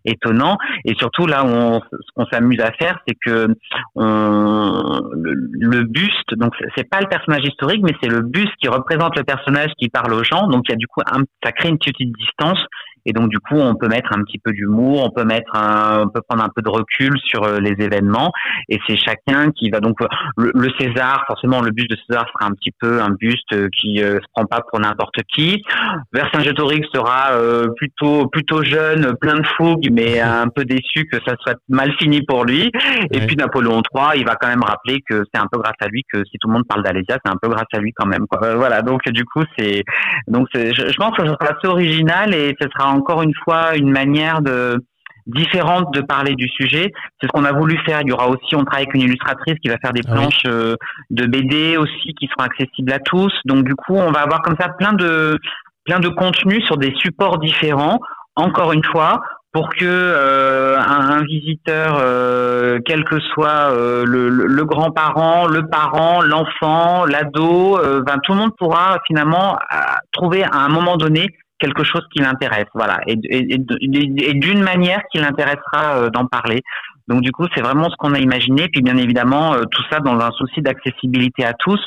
étonnant. 0.06 0.58
Et 0.86 0.94
surtout 0.96 1.26
là, 1.28 1.46
on, 1.46 1.82
ce 1.82 2.12
qu'on 2.16 2.26
s'amuse 2.26 2.60
à 2.62 2.72
faire, 2.72 3.00
c'est 3.08 3.16
que 3.16 3.48
on, 3.96 5.02
le, 5.14 5.84
buste. 5.84 6.34
Donc 6.36 6.54
c'est 6.76 6.90
pas 6.90 7.02
le 7.02 7.08
personnage 7.08 7.44
historique, 7.46 7.82
mais 7.84 7.94
c'est 8.02 8.10
le 8.10 8.22
buste 8.22 8.54
qui 8.62 8.68
représente 8.68 9.18
le 9.18 9.24
personnage 9.24 9.72
qui 9.78 9.90
parle 9.90 10.14
aux 10.14 10.24
gens. 10.24 10.48
Donc 10.48 10.64
il 10.68 10.72
y 10.72 10.76
a 10.76 10.78
du 10.78 10.88
coup 10.88 11.02
un, 11.06 11.24
ça 11.44 11.52
crée 11.52 11.70
une 11.70 11.78
petite 11.78 12.14
distance 12.18 12.60
et 13.06 13.14
donc 13.14 13.30
du 13.30 13.40
coup, 13.40 13.56
on 13.56 13.76
peut 13.76 13.88
mettre 13.88 14.12
un 14.16 14.24
petit 14.24 14.40
peu 14.40 14.52
d'humour, 14.52 15.04
on 15.04 15.10
peut 15.10 15.26
mettre, 15.26 15.56
un, 15.56 16.04
on 16.04 16.10
peut 16.10 16.22
prendre 16.28 16.44
un 16.44 16.50
peu 16.56 16.62
de 16.62 16.70
recul 16.70 17.14
sur 17.26 17.44
euh, 17.44 17.60
les 17.60 17.76
événements. 17.84 18.32
Et 18.70 18.80
c'est 18.88 18.98
chacun 18.98 19.52
qui 19.52 19.70
va 19.70 19.80
donc 19.80 19.98
le, 20.38 20.70
César, 20.80 21.24
forcément, 21.28 21.62
le 21.62 21.72
buste 21.72 21.92
de 21.92 21.98
César 22.08 22.26
sera 22.34 22.50
un 22.50 22.54
petit 22.54 22.72
peu 22.80 23.02
un 23.02 23.12
buste 23.12 23.54
euh, 23.54 23.68
qui 23.80 24.02
euh, 24.02 24.16
se 24.16 24.26
prend 24.34 24.46
pas 24.46 24.62
pour 24.70 24.80
n'importe 24.80 25.16
qui. 25.34 25.62
Vercingétorix 26.14 26.86
sera 26.94 27.34
euh, 27.34 27.68
plutôt 27.76 28.28
plutôt 28.28 28.64
jeune, 28.64 29.14
plein 29.20 29.36
de 29.36 29.48
fougue, 29.58 29.90
mais 29.92 30.20
un 30.22 30.48
peu 30.48 30.66
déçu 30.66 31.06
que 31.12 31.18
ça 31.26 31.36
soit 31.42 31.58
mal 31.70 31.92
fini 32.00 32.22
pour 32.26 32.46
lui. 32.46 32.72
Et 33.12 33.20
puis 33.26 33.36
Napoléon 33.36 33.82
III, 33.94 34.20
il 34.20 34.26
va 34.26 34.36
quand 34.36 34.48
même 34.48 34.64
rappeler 34.64 35.02
que 35.08 35.24
c'est 35.34 35.40
un 35.40 35.48
peu 35.52 35.60
grâce 35.60 35.76
à 35.82 35.88
lui 35.88 36.04
que 36.12 36.24
si 36.26 36.38
tout 36.40 36.48
le 36.48 36.54
monde 36.54 36.68
parle 36.68 36.84
d'Alésia, 36.84 37.18
c'est 37.24 37.32
un 37.32 37.38
peu 37.42 37.50
grâce 37.50 37.68
à 37.74 37.80
lui 37.80 37.92
quand 37.94 38.06
même. 38.06 38.26
Quoi. 38.28 38.56
Voilà. 38.56 38.82
Donc 38.82 39.02
du 39.08 39.26
coup, 39.26 39.44
c'est 39.58 39.84
donc 40.28 40.48
je, 40.54 40.72
je 40.72 40.96
pense 40.98 41.16
que 41.18 41.26
ça 41.26 41.36
sera 41.40 41.58
assez 41.58 41.68
original 41.68 42.34
et 42.34 42.56
ce 42.60 42.68
sera 42.70 42.93
encore 42.94 43.22
une 43.22 43.34
fois 43.44 43.76
une 43.76 43.92
manière 43.92 44.42
de 44.42 44.78
différente 45.28 45.94
de 45.94 46.02
parler 46.02 46.36
du 46.36 46.48
sujet. 46.50 46.92
C'est 47.20 47.28
ce 47.28 47.32
qu'on 47.32 47.46
a 47.46 47.52
voulu 47.52 47.78
faire. 47.86 48.02
Il 48.02 48.10
y 48.10 48.12
aura 48.12 48.28
aussi, 48.30 48.56
on 48.56 48.64
travaille 48.64 48.84
avec 48.84 48.96
une 48.96 49.02
illustratrice 49.02 49.56
qui 49.62 49.70
va 49.70 49.78
faire 49.78 49.94
des 49.94 50.02
ah 50.08 50.14
planches 50.14 50.44
euh, 50.48 50.76
de 51.10 51.26
BD 51.26 51.78
aussi 51.78 52.14
qui 52.20 52.28
seront 52.28 52.46
accessibles 52.46 52.92
à 52.92 53.00
tous. 53.00 53.34
Donc 53.46 53.64
du 53.64 53.76
coup, 53.76 53.96
on 53.96 54.12
va 54.12 54.22
avoir 54.22 54.42
comme 54.42 54.56
ça 54.60 54.70
plein 54.70 54.94
de 54.94 55.38
plein 55.86 56.00
de 56.00 56.10
contenus 56.10 56.66
sur 56.66 56.78
des 56.78 56.94
supports 56.96 57.40
différents. 57.40 58.00
Encore 58.36 58.72
une 58.72 58.84
fois, 58.84 59.22
pour 59.52 59.70
que 59.70 59.86
euh, 59.86 60.80
un, 60.80 61.24
visiteur, 61.24 62.00
euh, 62.00 62.80
quel 62.86 63.04
que 63.04 63.20
soit 63.20 63.70
le, 64.06 64.30
le 64.30 64.66
grand-parent, 64.66 65.46
le 65.46 65.68
parent, 65.68 66.22
l'enfant, 66.22 67.06
l'ado, 67.06 67.78
ben, 68.02 68.18
tout 68.24 68.32
le 68.32 68.40
monde 68.40 68.56
pourra 68.58 68.98
finalement 69.06 69.60
trouver 70.12 70.44
à 70.44 70.58
un 70.58 70.70
moment 70.70 70.98
donné 70.98 71.28
quelque 71.64 71.84
chose 71.84 72.06
qui 72.12 72.20
l'intéresse, 72.20 72.68
voilà, 72.74 73.00
et, 73.08 73.16
d'une 74.46 74.62
manière 74.62 75.02
qui 75.12 75.20
l'intéressera 75.20 75.96
euh, 75.96 76.10
d'en 76.10 76.26
parler. 76.26 76.62
Donc 77.08 77.22
du 77.22 77.32
coup, 77.32 77.46
c'est 77.56 77.62
vraiment 77.62 77.90
ce 77.90 77.96
qu'on 77.98 78.14
a 78.14 78.20
imaginé. 78.20 78.68
Puis 78.68 78.82
bien 78.82 78.98
évidemment, 78.98 79.54
euh, 79.54 79.64
tout 79.72 79.84
ça 79.90 80.00
dans 80.00 80.20
un 80.20 80.32
souci 80.32 80.62
d'accessibilité 80.62 81.46
à 81.46 81.54
tous. 81.54 81.80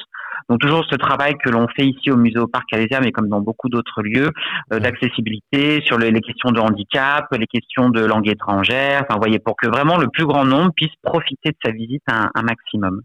Donc 0.49 0.61
toujours 0.61 0.85
ce 0.89 0.97
travail 0.97 1.35
que 1.43 1.51
l'on 1.51 1.67
fait 1.69 1.87
ici 1.87 2.11
au 2.11 2.17
musée 2.17 2.39
au 2.39 2.47
parc 2.47 2.73
Alésia, 2.73 3.01
mais 3.01 3.13
comme 3.13 3.29
dans 3.29 3.41
beaucoup 3.41 3.69
d'autres 3.69 4.03
lieux, 4.03 4.31
euh, 4.73 4.79
d'accessibilité 4.79 5.83
sur 5.85 5.99
les, 5.99 6.13
questions 6.21 6.51
de 6.53 6.61
handicap, 6.61 7.27
les 7.33 7.47
questions 7.47 7.91
de 7.91 8.05
langue 8.05 8.29
étrangère. 8.29 9.05
Enfin, 9.09 9.19
voyez, 9.19 9.39
pour 9.39 9.57
que 9.57 9.67
vraiment 9.67 9.99
le 9.99 10.09
plus 10.09 10.27
grand 10.27 10.45
nombre 10.45 10.73
puisse 10.77 10.95
profiter 11.03 11.51
de 11.51 11.57
sa 11.65 11.73
visite 11.73 12.03
un, 12.09 12.31
un 12.35 12.43
maximum. 12.43 13.03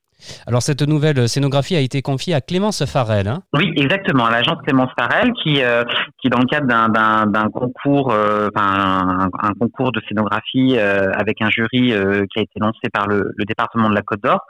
Alors 0.47 0.61
cette 0.61 0.81
nouvelle 0.81 1.27
scénographie 1.27 1.75
a 1.75 1.79
été 1.79 2.01
confiée 2.01 2.33
à 2.33 2.41
Clémence 2.41 2.85
Farel. 2.85 3.27
Hein? 3.27 3.41
Oui, 3.53 3.71
exactement, 3.75 4.25
à 4.25 4.31
l'agence 4.31 4.57
Clémence 4.65 4.91
Farel 4.97 5.31
qui, 5.43 5.61
euh, 5.61 5.83
qui 6.21 6.29
dans 6.29 6.39
le 6.39 6.45
cadre 6.45 6.67
d'un 6.67 7.49
concours, 7.49 8.11
euh, 8.11 8.49
un, 8.55 9.29
un, 9.41 9.53
concours 9.59 9.91
de 9.91 10.01
scénographie 10.07 10.77
euh, 10.77 11.11
avec 11.13 11.41
un 11.41 11.49
jury 11.49 11.93
qui 12.31 12.39
a 12.39 12.41
été 12.41 12.59
lancé 12.59 12.89
par 12.93 13.07
le, 13.07 13.31
le 13.35 13.45
département 13.45 13.89
de 13.89 13.95
la 13.95 14.01
Côte 14.01 14.21
d'Or, 14.21 14.41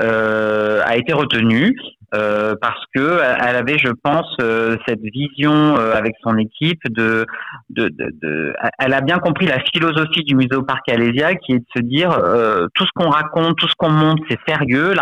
a 0.00 0.96
été 0.96 1.12
retenu 2.12 2.56
parce 2.60 2.82
que 2.94 3.20
elle 3.40 3.56
avait, 3.56 3.78
je 3.78 3.88
pense, 4.02 4.26
cette 4.86 5.00
vision 5.00 5.76
avec 5.76 6.14
son 6.22 6.36
équipe 6.38 6.80
de, 6.88 7.26
de, 7.70 7.88
de, 7.88 8.10
de, 8.22 8.54
elle 8.78 8.94
a 8.94 9.00
bien 9.00 9.18
compris 9.18 9.46
la 9.46 9.58
philosophie 9.60 10.24
du 10.24 10.34
musée 10.34 10.54
au 10.54 10.62
parc 10.62 10.88
Alésia 10.88 11.34
qui 11.34 11.52
est 11.52 11.58
de 11.58 11.64
se 11.76 11.82
dire 11.82 12.10
tout 12.74 12.84
ce 12.84 12.90
qu'on 12.94 13.10
raconte, 13.10 13.56
tout 13.56 13.68
ce 13.68 13.74
qu'on 13.76 13.90
montre, 13.90 14.22
c'est 14.28 14.38
sérieux. 14.46 14.94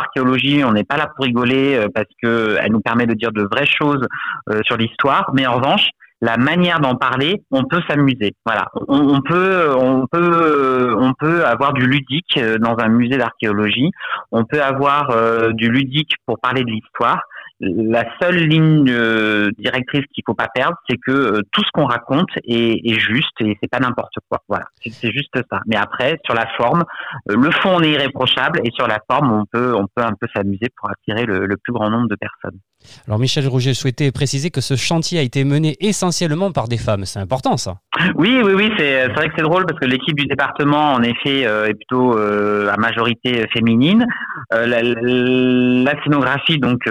On 0.64 0.72
n'est 0.72 0.84
pas 0.84 0.96
là 0.96 1.10
pour 1.14 1.24
rigoler 1.24 1.76
euh, 1.76 1.88
parce 1.92 2.08
que 2.22 2.56
elle 2.60 2.72
nous 2.72 2.80
permet 2.80 3.06
de 3.06 3.14
dire 3.14 3.32
de 3.32 3.42
vraies 3.42 3.66
choses 3.66 4.06
euh, 4.50 4.60
sur 4.64 4.76
l'histoire, 4.76 5.30
mais 5.34 5.46
en 5.46 5.54
revanche, 5.54 5.88
la 6.24 6.38
manière 6.38 6.80
d'en 6.80 6.94
parler, 6.94 7.42
on 7.50 7.64
peut 7.64 7.82
s'amuser. 7.86 8.34
Voilà, 8.46 8.64
on, 8.88 9.20
peut, 9.20 9.74
on 9.76 10.06
peut, 10.06 10.96
on 10.98 11.12
peut 11.12 11.44
avoir 11.44 11.74
du 11.74 11.86
ludique 11.86 12.38
euh, 12.38 12.56
dans 12.58 12.76
un 12.78 12.88
musée 12.88 13.18
d'archéologie. 13.18 13.90
On 14.32 14.44
peut 14.44 14.62
avoir 14.62 15.10
du 15.52 15.70
ludique 15.70 16.14
pour 16.26 16.38
parler 16.40 16.64
de 16.64 16.70
l'histoire 16.70 17.20
la 17.60 18.04
seule 18.20 18.36
ligne 18.36 18.90
euh, 18.90 19.50
directrice 19.58 20.04
qu'il 20.12 20.24
faut 20.26 20.34
pas 20.34 20.48
perdre, 20.52 20.76
c'est 20.88 20.96
que 20.96 21.12
euh, 21.12 21.40
tout 21.52 21.62
ce 21.62 21.70
qu'on 21.72 21.86
raconte 21.86 22.30
est, 22.44 22.80
est, 22.84 22.98
juste 22.98 23.40
et 23.40 23.56
c'est 23.62 23.70
pas 23.70 23.78
n'importe 23.78 24.14
quoi. 24.28 24.40
Voilà, 24.48 24.66
c'est 24.80 25.12
juste 25.12 25.34
ça. 25.50 25.60
Mais 25.66 25.76
après, 25.76 26.18
sur 26.24 26.34
la 26.34 26.46
forme, 26.56 26.84
euh, 27.30 27.36
le 27.36 27.50
fond 27.52 27.76
on 27.76 27.82
est 27.82 27.92
irréprochable 27.92 28.60
et 28.64 28.70
sur 28.72 28.88
la 28.88 28.98
forme, 29.08 29.32
on 29.32 29.44
peut 29.50 29.74
on 29.74 29.86
peut 29.94 30.02
un 30.02 30.14
peu 30.20 30.26
s'amuser 30.34 30.66
pour 30.76 30.90
attirer 30.90 31.26
le, 31.26 31.46
le, 31.46 31.56
plus 31.56 31.72
grand 31.72 31.90
nombre 31.90 32.08
de 32.08 32.16
personnes. 32.16 32.58
Alors 33.06 33.18
Michel 33.18 33.46
Rouget 33.46 33.72
souhaitait 33.72 34.12
préciser 34.12 34.50
que 34.50 34.60
ce 34.60 34.76
chantier 34.76 35.18
a 35.18 35.22
été 35.22 35.44
mené 35.44 35.76
essentiellement 35.80 36.52
par 36.52 36.68
des 36.68 36.76
femmes. 36.76 37.06
C'est 37.06 37.20
important 37.20 37.56
ça. 37.56 37.76
Oui, 38.16 38.40
oui, 38.44 38.52
oui. 38.54 38.70
C'est 38.76 39.08
vrai 39.08 39.28
que 39.28 39.34
c'est 39.36 39.42
drôle 39.42 39.64
parce 39.64 39.80
que 39.80 39.86
l'équipe 39.86 40.16
du 40.16 40.26
département, 40.26 40.92
en 40.92 41.02
effet, 41.02 41.42
est 41.42 41.74
plutôt 41.74 42.18
à 42.18 42.76
majorité 42.76 43.46
féminine. 43.54 44.04
La, 44.50 44.82
la, 44.82 46.02
scénographie, 46.02 46.58
donc 46.58 46.86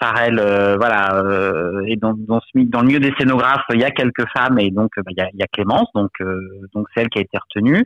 Farel, 0.00 0.38
euh, 0.38 0.76
voilà, 0.76 1.14
euh, 1.16 1.82
et 1.86 1.96
dans, 1.96 2.12
le 2.12 2.86
milieu 2.86 3.00
des 3.00 3.12
scénographes, 3.18 3.64
il 3.72 3.80
y 3.80 3.84
a 3.84 3.90
quelques 3.90 4.26
femmes 4.36 4.58
et 4.58 4.70
donc 4.70 4.90
bah, 4.96 5.10
il, 5.10 5.16
y 5.16 5.20
a, 5.20 5.28
il 5.32 5.38
y, 5.38 5.42
a, 5.42 5.46
Clémence, 5.46 5.88
donc 5.94 6.10
euh, 6.20 6.40
donc 6.74 6.86
celle 6.94 7.08
qui 7.08 7.18
a 7.18 7.22
été 7.22 7.38
retenue. 7.38 7.84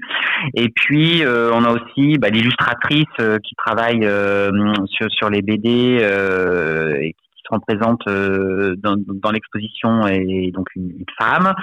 Et 0.55 0.69
puis 0.69 1.23
on 1.27 1.65
a 1.65 1.73
aussi 1.73 2.19
bah, 2.19 2.29
l'illustratrice 2.29 3.05
qui 3.43 3.55
travaille 3.57 4.09
sur, 4.87 5.11
sur 5.11 5.31
les 5.31 5.43
BD 5.43 5.99
et 7.01 7.15
seront 7.47 7.61
présentes 7.61 8.03
dans, 8.07 8.97
dans 8.97 9.31
l'exposition 9.31 10.07
et 10.07 10.51
donc 10.53 10.67
une, 10.77 10.93
femme 11.19 11.55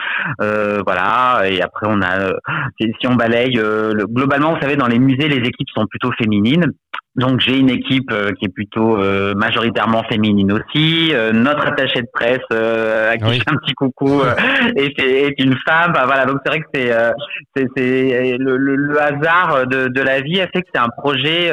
euh, 0.41 0.81
voilà 0.85 1.43
et 1.45 1.61
après 1.61 1.87
on 1.89 2.01
a 2.01 2.33
si 2.79 3.07
on 3.07 3.15
balaye 3.15 3.59
globalement 4.05 4.53
vous 4.53 4.61
savez 4.61 4.75
dans 4.75 4.87
les 4.87 4.99
musées 4.99 5.27
les 5.27 5.47
équipes 5.47 5.69
sont 5.75 5.85
plutôt 5.85 6.11
féminines 6.17 6.73
donc 7.15 7.41
j'ai 7.41 7.59
une 7.59 7.69
équipe 7.69 8.11
euh, 8.11 8.31
qui 8.31 8.45
est 8.45 8.53
plutôt 8.53 8.97
euh, 8.97 9.35
majoritairement 9.35 10.03
féminine 10.03 10.51
aussi. 10.51 11.13
Euh, 11.13 11.31
notre 11.31 11.67
attaché 11.67 12.01
de 12.01 12.07
presse 12.11 12.39
à 12.49 13.17
qui 13.17 13.35
je 13.35 13.43
fais 13.43 13.51
un 13.51 13.57
petit 13.57 13.73
coucou 13.73 14.21
est, 14.75 14.99
est, 14.99 15.39
une 15.39 15.55
femme. 15.65 15.93
Bah, 15.93 16.03
voilà, 16.05 16.25
donc 16.25 16.39
c'est 16.43 16.51
vrai 16.51 16.61
que 16.61 16.67
c'est 16.73 17.67
c'est 17.77 18.37
le, 18.39 18.57
le, 18.57 18.75
le, 18.75 18.99
hasard 18.99 19.67
de, 19.67 19.89
de 19.89 20.01
la 20.01 20.21
vie 20.21 20.41
a 20.41 20.47
fait 20.47 20.63
que 20.63 20.69
c'est 20.73 20.81
un 20.81 20.89
projet. 20.89 21.51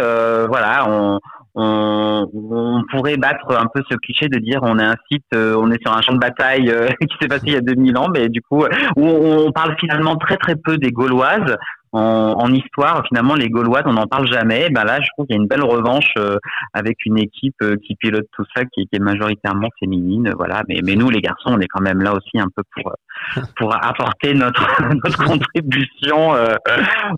voilà, 0.48 0.88
on 0.88 1.20
on, 1.54 1.89
on, 2.32 2.82
pourrait 2.90 3.16
battre 3.16 3.56
un 3.56 3.66
peu 3.72 3.82
ce 3.90 3.96
cliché 3.96 4.28
de 4.28 4.38
dire 4.38 4.60
on 4.62 4.78
est 4.78 4.84
un 4.84 4.96
site, 5.10 5.24
euh, 5.34 5.54
on 5.58 5.70
est 5.70 5.80
sur 5.82 5.96
un 5.96 6.00
champ 6.00 6.12
de 6.12 6.18
bataille 6.18 6.70
euh, 6.70 6.88
qui 7.00 7.16
s'est 7.20 7.28
passé 7.28 7.44
il 7.46 7.52
y 7.52 7.56
a 7.56 7.60
2000 7.60 7.96
ans, 7.98 8.08
mais 8.12 8.28
du 8.28 8.40
coup, 8.42 8.64
où 8.96 9.06
on 9.06 9.52
parle 9.52 9.76
finalement 9.78 10.16
très 10.16 10.36
très 10.36 10.56
peu 10.56 10.76
des 10.78 10.90
Gauloises. 10.90 11.56
En, 11.92 12.34
en, 12.38 12.52
histoire, 12.52 13.02
finalement, 13.08 13.34
les 13.34 13.48
Gauloises, 13.48 13.82
on 13.84 13.94
n'en 13.94 14.06
parle 14.06 14.30
jamais. 14.30 14.70
Ben 14.70 14.84
là, 14.84 15.00
je 15.00 15.08
trouve 15.12 15.26
qu'il 15.26 15.34
y 15.34 15.38
a 15.40 15.42
une 15.42 15.48
belle 15.48 15.64
revanche 15.64 16.12
euh, 16.18 16.36
avec 16.72 17.04
une 17.04 17.18
équipe 17.18 17.56
qui 17.84 17.96
pilote 17.96 18.26
tout 18.32 18.44
ça, 18.54 18.62
qui, 18.66 18.86
qui, 18.86 18.90
est 18.92 19.00
majoritairement 19.00 19.66
féminine. 19.80 20.32
Voilà. 20.36 20.62
Mais, 20.68 20.82
mais 20.84 20.94
nous, 20.94 21.10
les 21.10 21.20
garçons, 21.20 21.48
on 21.48 21.58
est 21.58 21.66
quand 21.66 21.80
même 21.80 22.00
là 22.00 22.12
aussi 22.12 22.38
un 22.38 22.46
peu 22.54 22.62
pour 22.76 22.92
pour 23.56 23.74
apporter 23.74 24.34
notre 24.34 24.64
notre 25.04 25.24
contribution 25.24 26.30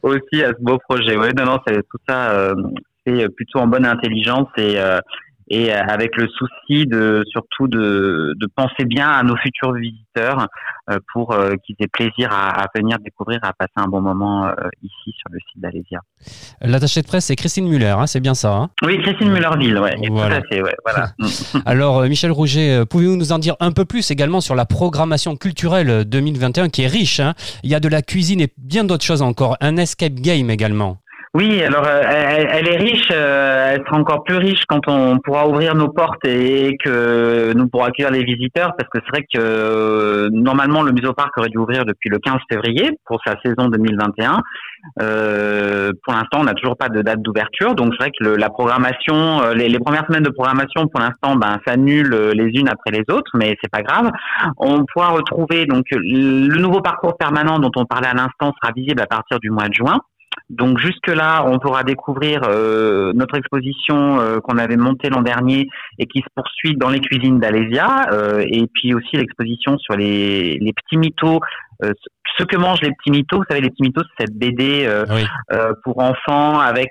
aussi 0.02 0.42
à 0.42 0.48
ce 0.48 0.62
beau 0.62 0.78
projet. 0.88 1.16
Non, 1.16 1.44
non, 1.44 1.58
c'est 1.66 1.82
tout 1.90 1.98
ça 2.08 2.54
fait 3.06 3.28
plutôt 3.28 3.58
en 3.58 3.66
bonne 3.66 3.86
intelligence 3.86 4.48
et 4.56 4.78
euh, 4.78 4.98
et 5.48 5.70
avec 5.70 6.16
le 6.16 6.28
souci 6.28 6.86
de 6.86 7.24
surtout 7.28 7.68
de, 7.68 8.32
de 8.40 8.48
penser 8.56 8.84
bien 8.86 9.10
à 9.10 9.22
nos 9.22 9.36
futurs 9.36 9.72
visiteurs 9.72 10.46
euh, 10.88 10.98
pour 11.12 11.32
euh, 11.32 11.54
qu'ils 11.66 11.76
aient 11.80 11.88
plaisir 11.88 12.30
à, 12.32 12.62
à, 12.62 12.66
venir 12.74 12.96
découvrir, 13.00 13.38
à 13.42 13.52
passer 13.52 13.72
un 13.76 13.86
bon 13.86 14.00
moment 14.00 14.50
ici 14.82 15.12
sur 15.18 15.28
le 15.30 15.38
site 15.40 15.60
d'Alésia. 15.60 16.00
L'attachée 16.62 17.02
de 17.02 17.06
presse, 17.06 17.26
c'est 17.26 17.36
Christine 17.36 17.68
Muller, 17.68 17.94
hein, 17.98 18.06
c'est 18.06 18.20
bien 18.20 18.34
ça 18.34 18.54
hein? 18.54 18.70
Oui, 18.82 18.98
Christine 19.02 19.30
Mullerville, 19.30 19.78
ouais, 19.78 19.96
voilà. 20.08 20.40
tout 20.40 20.46
à 20.46 20.48
fait, 20.48 20.62
ouais, 20.62 20.76
voilà. 20.86 21.10
Alors, 21.66 22.02
Michel 22.04 22.30
Rouget, 22.30 22.86
pouvez-vous 22.86 23.16
nous 23.16 23.32
en 23.32 23.38
dire 23.38 23.56
un 23.60 23.72
peu 23.72 23.84
plus 23.84 24.10
également 24.10 24.40
sur 24.40 24.54
la 24.54 24.64
programmation 24.64 25.36
culturelle 25.36 26.04
2021 26.06 26.70
qui 26.70 26.82
est 26.82 26.86
riche 26.86 27.20
hein? 27.20 27.34
Il 27.62 27.68
y 27.68 27.74
a 27.74 27.80
de 27.80 27.88
la 27.88 28.00
cuisine 28.00 28.40
et 28.40 28.48
bien 28.56 28.84
d'autres 28.84 29.04
choses 29.04 29.22
encore, 29.22 29.56
un 29.60 29.76
escape 29.76 30.14
game 30.14 30.48
également. 30.48 31.01
Oui, 31.34 31.62
alors 31.62 31.86
euh, 31.86 32.02
elle, 32.04 32.68
est 32.68 32.76
riche, 32.76 33.08
euh, 33.10 33.72
elle 33.72 33.82
sera 33.86 33.96
encore 33.96 34.22
plus 34.22 34.36
riche 34.36 34.64
quand 34.68 34.86
on 34.86 35.18
pourra 35.18 35.48
ouvrir 35.48 35.74
nos 35.74 35.88
portes 35.88 36.26
et 36.26 36.76
que 36.84 37.54
nous 37.54 37.68
pourrons 37.68 37.84
accueillir 37.84 38.12
les 38.12 38.22
visiteurs, 38.22 38.74
parce 38.76 38.90
que 38.90 38.98
c'est 39.02 39.08
vrai 39.08 39.22
que 39.22 39.38
euh, 39.40 40.28
normalement 40.30 40.82
le 40.82 40.92
Muséoparc 40.92 41.30
aurait 41.38 41.48
dû 41.48 41.56
ouvrir 41.56 41.86
depuis 41.86 42.10
le 42.10 42.18
15 42.18 42.36
février 42.50 42.90
pour 43.06 43.18
sa 43.24 43.40
saison 43.42 43.68
2021. 43.68 44.42
Euh, 45.00 45.92
pour 46.04 46.12
l'instant, 46.12 46.40
on 46.40 46.44
n'a 46.44 46.52
toujours 46.52 46.76
pas 46.76 46.90
de 46.90 47.00
date 47.00 47.22
d'ouverture, 47.22 47.74
donc 47.74 47.94
c'est 47.94 48.04
vrai 48.04 48.10
que 48.10 48.28
la 48.28 48.50
programmation, 48.50 49.52
les, 49.54 49.70
les, 49.70 49.78
premières 49.78 50.04
semaines 50.06 50.24
de 50.24 50.30
programmation, 50.30 50.86
pour 50.88 51.00
l'instant, 51.00 51.36
ben, 51.36 51.58
s'annulent 51.66 52.32
les 52.34 52.60
unes 52.60 52.68
après 52.68 52.90
les 52.90 53.04
autres, 53.10 53.30
mais 53.32 53.56
c'est 53.62 53.70
pas 53.70 53.82
grave. 53.82 54.10
On 54.58 54.84
pourra 54.84 55.08
retrouver 55.08 55.64
donc 55.64 55.86
le 55.92 56.60
nouveau 56.60 56.82
parcours 56.82 57.16
permanent 57.16 57.58
dont 57.58 57.70
on 57.76 57.86
parlait 57.86 58.08
à 58.08 58.14
l'instant 58.14 58.52
sera 58.60 58.70
visible 58.76 59.00
à 59.00 59.06
partir 59.06 59.40
du 59.40 59.48
mois 59.48 59.68
de 59.68 59.74
juin. 59.74 59.98
Donc 60.50 60.78
jusque 60.78 61.08
là, 61.08 61.44
on 61.46 61.58
pourra 61.58 61.82
découvrir 61.82 62.42
euh, 62.46 63.12
notre 63.14 63.36
exposition 63.36 64.20
euh, 64.20 64.38
qu'on 64.40 64.58
avait 64.58 64.76
montée 64.76 65.08
l'an 65.08 65.22
dernier 65.22 65.68
et 65.98 66.06
qui 66.06 66.20
se 66.20 66.26
poursuit 66.34 66.76
dans 66.76 66.90
les 66.90 67.00
cuisines 67.00 67.38
d'Alésia, 67.38 68.06
euh, 68.12 68.44
et 68.46 68.66
puis 68.74 68.94
aussi 68.94 69.16
l'exposition 69.16 69.78
sur 69.78 69.96
les, 69.96 70.58
les 70.58 70.72
petits 70.72 70.98
mythos 70.98 71.40
ce 72.38 72.44
que 72.44 72.56
mangent 72.56 72.80
les 72.82 72.92
petits 72.92 73.10
mythos, 73.10 73.38
vous 73.38 73.44
savez, 73.48 73.60
les 73.60 73.70
petits 73.70 73.82
mythos, 73.82 74.02
c'est 74.16 74.26
cette 74.26 74.36
BD 74.36 74.84
euh, 74.86 75.04
euh, 75.52 75.72
pour 75.84 75.98
enfants 76.00 76.58
avec 76.58 76.90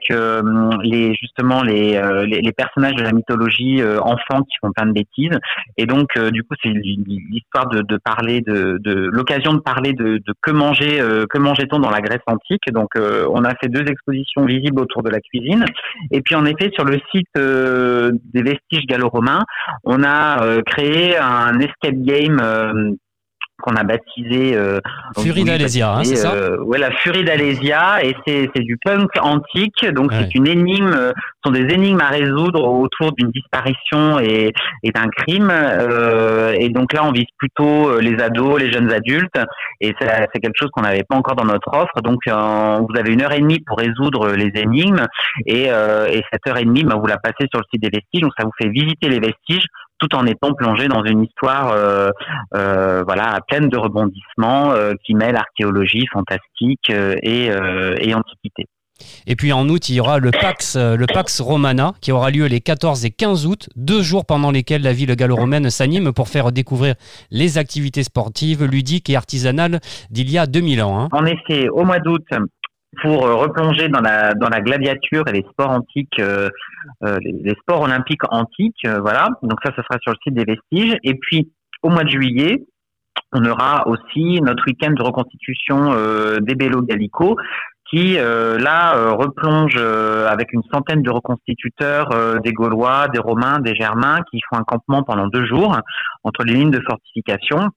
les 0.83 1.15
justement 1.15 1.63
les, 1.63 2.01
les, 2.25 2.41
les 2.41 2.51
personnages 2.51 2.95
de 2.95 3.03
la 3.03 3.11
mythologie 3.11 3.81
enfants 3.83 4.41
qui 4.43 4.57
font 4.61 4.71
plein 4.71 4.85
de 4.85 4.93
bêtises. 4.93 5.37
Et 5.77 5.85
donc, 5.85 6.17
du 6.31 6.43
coup, 6.43 6.55
c'est 6.61 6.69
l'histoire 6.69 7.67
de, 7.69 7.81
de, 7.81 7.97
parler 7.97 8.41
de, 8.41 8.77
de 8.83 9.09
l'occasion 9.11 9.53
de 9.53 9.59
parler 9.59 9.93
de, 9.93 10.17
de 10.17 10.33
que 10.41 10.51
manger, 10.51 10.99
que 11.29 11.37
mangeait-on 11.37 11.79
dans 11.79 11.89
la 11.89 12.01
Grèce 12.01 12.21
antique. 12.27 12.63
Donc, 12.71 12.89
on 12.95 13.43
a 13.43 13.55
fait 13.55 13.67
deux 13.67 13.85
expositions 13.87 14.45
visibles 14.45 14.81
autour 14.81 15.03
de 15.03 15.09
la 15.09 15.19
cuisine. 15.19 15.65
Et 16.11 16.21
puis, 16.21 16.35
en 16.35 16.45
effet, 16.45 16.71
sur 16.73 16.85
le 16.85 16.99
site 17.11 17.33
des 17.35 18.43
vestiges 18.43 18.85
gallo-romains, 18.87 19.43
on 19.83 20.03
a 20.03 20.61
créé 20.65 21.17
un 21.17 21.59
escape 21.59 22.01
game 22.01 22.97
qu'on 23.61 23.75
a 23.75 23.83
baptisé 23.83 24.55
euh, 24.55 24.79
Furie 25.17 25.43
d'Alésia, 25.43 25.93
hein, 25.93 26.03
c'est 26.03 26.15
ça 26.15 26.33
euh, 26.33 26.57
Ouais, 26.63 26.77
la 26.77 26.91
Furie 26.91 27.23
d'Alésia, 27.23 28.03
et 28.03 28.15
c'est 28.25 28.59
du 28.59 28.77
punk 28.83 29.09
antique, 29.21 29.85
donc 29.93 30.11
c'est 30.13 30.33
une 30.35 30.47
énigme, 30.47 30.91
ce 30.91 31.13
sont 31.45 31.51
des 31.51 31.73
énigmes 31.73 32.01
à 32.01 32.09
résoudre 32.09 32.63
autour 32.63 33.11
d'une 33.13 33.31
disparition 33.31 34.19
et, 34.19 34.51
et 34.83 34.91
d'un 34.91 35.07
crime, 35.09 35.49
euh, 35.51 36.53
et 36.57 36.69
donc 36.69 36.93
là 36.93 37.03
on 37.05 37.11
vise 37.11 37.25
plutôt 37.37 37.99
les 37.99 38.21
ados, 38.21 38.59
les 38.59 38.71
jeunes 38.71 38.91
adultes, 38.91 39.39
et 39.79 39.93
c'est 39.99 40.39
quelque 40.39 40.57
chose 40.57 40.69
qu'on 40.71 40.81
n'avait 40.81 41.03
pas 41.07 41.15
encore 41.15 41.35
dans 41.35 41.45
notre 41.45 41.73
offre, 41.73 42.01
donc 42.03 42.19
vous 42.25 42.99
avez 42.99 43.13
une 43.13 43.21
heure 43.21 43.33
et 43.33 43.39
demie 43.39 43.59
pour 43.65 43.77
résoudre 43.77 44.31
les 44.31 44.51
énigmes, 44.55 45.05
et, 45.45 45.65
et 45.65 46.21
cette 46.31 46.47
heure 46.47 46.57
et 46.57 46.65
demie, 46.65 46.83
bah, 46.83 46.95
vous 46.99 47.07
la 47.07 47.17
passez 47.17 47.47
sur 47.51 47.59
le 47.59 47.65
site 47.71 47.81
des 47.81 47.89
vestiges, 47.89 48.21
donc 48.21 48.33
ça 48.37 48.45
vous 48.45 48.51
fait 48.59 48.69
visiter 48.69 49.07
les 49.07 49.19
vestiges 49.19 49.65
tout 50.01 50.15
en 50.15 50.25
étant 50.25 50.53
plongé 50.53 50.87
dans 50.87 51.03
une 51.03 51.23
histoire 51.23 51.71
euh, 51.71 52.09
euh, 52.55 53.03
voilà 53.05 53.39
pleine 53.47 53.69
de 53.69 53.77
rebondissements 53.77 54.71
euh, 54.71 54.93
qui 55.05 55.13
mêle 55.13 55.35
archéologie 55.35 56.07
fantastique 56.11 56.89
et, 56.89 57.49
et 57.99 58.13
antiquité. 58.13 58.65
Et 59.25 59.35
puis 59.35 59.51
en 59.51 59.67
août, 59.67 59.89
il 59.89 59.95
y 59.95 59.99
aura 59.99 60.19
le 60.19 60.29
Pax, 60.29 60.77
le 60.77 61.05
Pax 61.07 61.41
Romana 61.41 61.93
qui 62.01 62.11
aura 62.11 62.29
lieu 62.29 62.45
les 62.45 62.61
14 62.61 63.03
et 63.05 63.09
15 63.09 63.47
août, 63.47 63.69
deux 63.75 64.01
jours 64.01 64.25
pendant 64.25 64.51
lesquels 64.51 64.83
la 64.83 64.93
ville 64.93 65.15
gallo-romaine 65.15 65.69
s'anime 65.69 66.11
pour 66.13 66.27
faire 66.27 66.51
découvrir 66.51 66.95
les 67.31 67.57
activités 67.57 68.03
sportives, 68.03 68.63
ludiques 68.63 69.09
et 69.09 69.15
artisanales 69.15 69.79
d'il 70.11 70.29
y 70.29 70.37
a 70.37 70.45
2000 70.45 70.83
ans. 70.83 70.99
Hein. 70.99 71.09
En 71.13 71.25
effet, 71.25 71.67
au 71.69 71.83
mois 71.83 71.99
d'août, 71.99 72.25
pour 72.99 73.25
euh, 73.25 73.35
replonger 73.35 73.87
dans 73.89 74.01
la 74.01 74.33
dans 74.33 74.49
la 74.49 74.61
gladiature 74.61 75.27
et 75.27 75.31
les 75.31 75.45
sports 75.51 75.69
antiques, 75.69 76.19
euh, 76.19 76.49
euh 77.03 77.17
les, 77.21 77.55
sports 77.61 77.81
olympiques 77.81 78.23
antiques, 78.29 78.85
euh, 78.85 78.99
voilà. 78.99 79.29
Donc 79.43 79.59
ça, 79.63 79.71
ce 79.75 79.81
sera 79.81 79.97
sur 80.01 80.11
le 80.11 80.17
site 80.23 80.33
des 80.33 80.45
vestiges. 80.45 80.97
Et 81.03 81.15
puis 81.15 81.51
au 81.83 81.89
mois 81.89 82.03
de 82.03 82.09
juillet, 82.09 82.63
on 83.33 83.45
aura 83.45 83.87
aussi 83.87 84.41
notre 84.41 84.65
week-end 84.67 84.91
de 84.91 85.01
reconstitution 85.01 85.91
des 86.41 86.53
Bello 86.53 86.81
Gallico 86.81 87.37
qui 87.89 88.15
là 88.15 89.13
replonge 89.13 89.77
avec 89.77 90.51
une 90.53 90.61
centaine 90.71 91.01
de 91.01 91.09
reconstituteurs 91.09 92.09
des 92.41 92.51
Gaulois, 92.51 93.07
des 93.07 93.19
Romains, 93.19 93.59
des 93.59 93.73
Germains 93.73 94.19
qui 94.29 94.39
font 94.49 94.59
un 94.59 94.63
campement 94.63 95.03
pendant 95.03 95.27
deux 95.27 95.45
jours 95.45 95.77
entre 96.23 96.43
les 96.43 96.53
lignes 96.53 96.71
de 96.71 96.81
fortification 96.85 97.69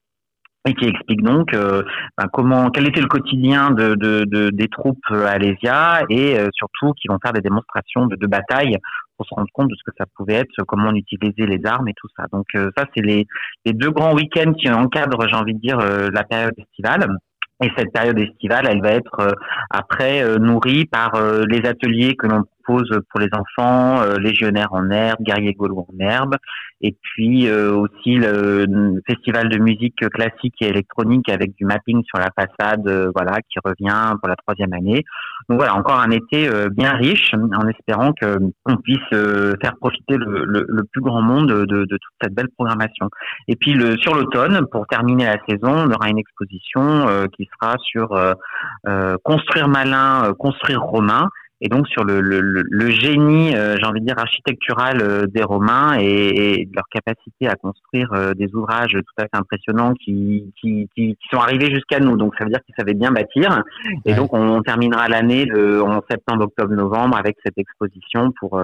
et 0.66 0.74
qui 0.74 0.86
explique 0.86 1.22
donc 1.22 1.52
euh, 1.52 1.82
ben, 2.16 2.26
comment 2.32 2.70
quel 2.70 2.88
était 2.88 3.00
le 3.00 3.06
quotidien 3.06 3.70
de, 3.70 3.94
de, 3.94 4.24
de 4.24 4.50
des 4.50 4.68
troupes 4.68 5.04
à 5.10 5.30
Alésia 5.30 6.02
et 6.08 6.38
euh, 6.38 6.48
surtout 6.52 6.92
qui 6.94 7.08
vont 7.08 7.18
faire 7.22 7.32
des 7.32 7.42
démonstrations 7.42 8.06
de, 8.06 8.16
de 8.16 8.26
bataille 8.26 8.78
pour 9.16 9.26
se 9.26 9.34
rendre 9.34 9.48
compte 9.52 9.68
de 9.68 9.74
ce 9.76 9.82
que 9.84 9.94
ça 9.96 10.06
pouvait 10.16 10.34
être, 10.34 10.64
comment 10.66 10.88
on 10.88 10.94
utilisait 10.94 11.46
les 11.46 11.60
armes 11.64 11.88
et 11.88 11.94
tout 11.94 12.08
ça. 12.16 12.24
Donc 12.32 12.46
euh, 12.54 12.70
ça 12.76 12.86
c'est 12.94 13.02
les, 13.02 13.26
les 13.64 13.72
deux 13.72 13.90
grands 13.90 14.14
week-ends 14.14 14.54
qui 14.54 14.70
encadrent, 14.70 15.28
j'ai 15.28 15.36
envie 15.36 15.54
de 15.54 15.60
dire, 15.60 15.78
la 15.78 16.24
période 16.24 16.54
estivale. 16.56 17.08
Et 17.62 17.70
cette 17.76 17.92
période 17.92 18.18
estivale, 18.18 18.66
elle 18.68 18.82
va 18.82 18.90
être 18.90 19.36
après 19.70 20.38
nourrie 20.38 20.86
par 20.86 21.12
les 21.46 21.64
ateliers 21.64 22.16
que 22.16 22.26
l'on 22.26 22.42
propose 22.64 22.90
pour 23.10 23.20
les 23.20 23.28
enfants, 23.32 24.02
légionnaires 24.18 24.72
en 24.72 24.90
herbe, 24.90 25.20
guerriers 25.22 25.52
gaulois 25.52 25.84
en 25.92 25.98
herbe, 25.98 26.36
et 26.84 26.94
puis 27.00 27.48
euh, 27.48 27.74
aussi 27.74 28.16
le 28.16 29.00
festival 29.06 29.48
de 29.48 29.58
musique 29.58 30.06
classique 30.10 30.54
et 30.60 30.68
électronique 30.68 31.30
avec 31.30 31.54
du 31.54 31.64
mapping 31.64 32.02
sur 32.04 32.18
la 32.18 32.28
façade, 32.38 32.86
euh, 32.86 33.10
voilà, 33.14 33.38
qui 33.48 33.58
revient 33.64 34.14
pour 34.20 34.28
la 34.28 34.36
troisième 34.36 34.72
année. 34.74 35.02
Donc 35.48 35.58
voilà, 35.58 35.74
encore 35.74 35.98
un 35.98 36.10
été 36.10 36.46
euh, 36.46 36.68
bien 36.68 36.92
riche, 36.92 37.32
en 37.34 37.66
espérant 37.68 38.12
que 38.12 38.38
on 38.66 38.76
puisse 38.76 39.08
faire 39.10 39.76
profiter 39.80 40.16
le, 40.16 40.44
le, 40.44 40.66
le, 40.68 40.84
plus 40.84 41.00
grand 41.00 41.22
monde 41.22 41.48
de, 41.48 41.64
de, 41.64 41.84
toute 41.86 42.14
cette 42.22 42.34
belle 42.34 42.48
programmation. 42.54 43.08
Et 43.48 43.56
puis 43.56 43.72
le, 43.72 43.96
sur 43.96 44.14
l'automne, 44.14 44.66
pour 44.70 44.86
terminer 44.86 45.24
la 45.24 45.38
saison, 45.48 45.86
on 45.86 45.90
aura 45.90 46.08
une 46.08 46.18
exposition 46.18 47.06
qui 47.36 47.48
sera 47.54 47.76
sur 47.78 48.08
construire 49.22 49.68
malin, 49.68 50.32
construire 50.38 50.82
romain 50.82 51.28
et 51.64 51.68
donc 51.68 51.88
sur 51.88 52.04
le, 52.04 52.20
le, 52.20 52.40
le 52.42 52.90
génie, 52.90 53.56
euh, 53.56 53.76
j'ai 53.80 53.86
envie 53.86 54.02
de 54.02 54.04
dire 54.06 54.18
architectural 54.18 55.00
euh, 55.00 55.26
des 55.26 55.42
Romains 55.42 55.98
et, 55.98 56.60
et, 56.60 56.68
leur 56.74 56.84
capacité 56.90 57.48
à 57.48 57.54
construire 57.56 58.12
euh, 58.12 58.34
des 58.34 58.54
ouvrages 58.54 58.92
tout 58.92 59.14
à 59.16 59.22
fait 59.22 59.30
impressionnants 59.32 59.94
qui, 59.94 60.52
qui, 60.60 60.90
qui, 60.94 61.16
qui 61.16 61.28
sont 61.32 61.40
arrivés 61.40 61.74
jusqu'à 61.74 62.00
nous. 62.00 62.18
Donc 62.18 62.34
ça 62.36 62.44
veut 62.44 62.50
dire 62.50 62.60
qu'ils 62.66 62.74
savaient 62.78 62.92
bien 62.92 63.12
bâtir. 63.12 63.62
Et 64.04 64.12
donc 64.12 64.34
on, 64.34 64.60
terminera 64.60 65.08
l'année 65.08 65.46
en 65.54 66.00
septembre, 66.08 66.44
octobre, 66.44 66.74
novembre 66.74 67.16
avec 67.16 67.36
cette 67.42 67.56
exposition 67.56 68.30
pour 68.38 68.60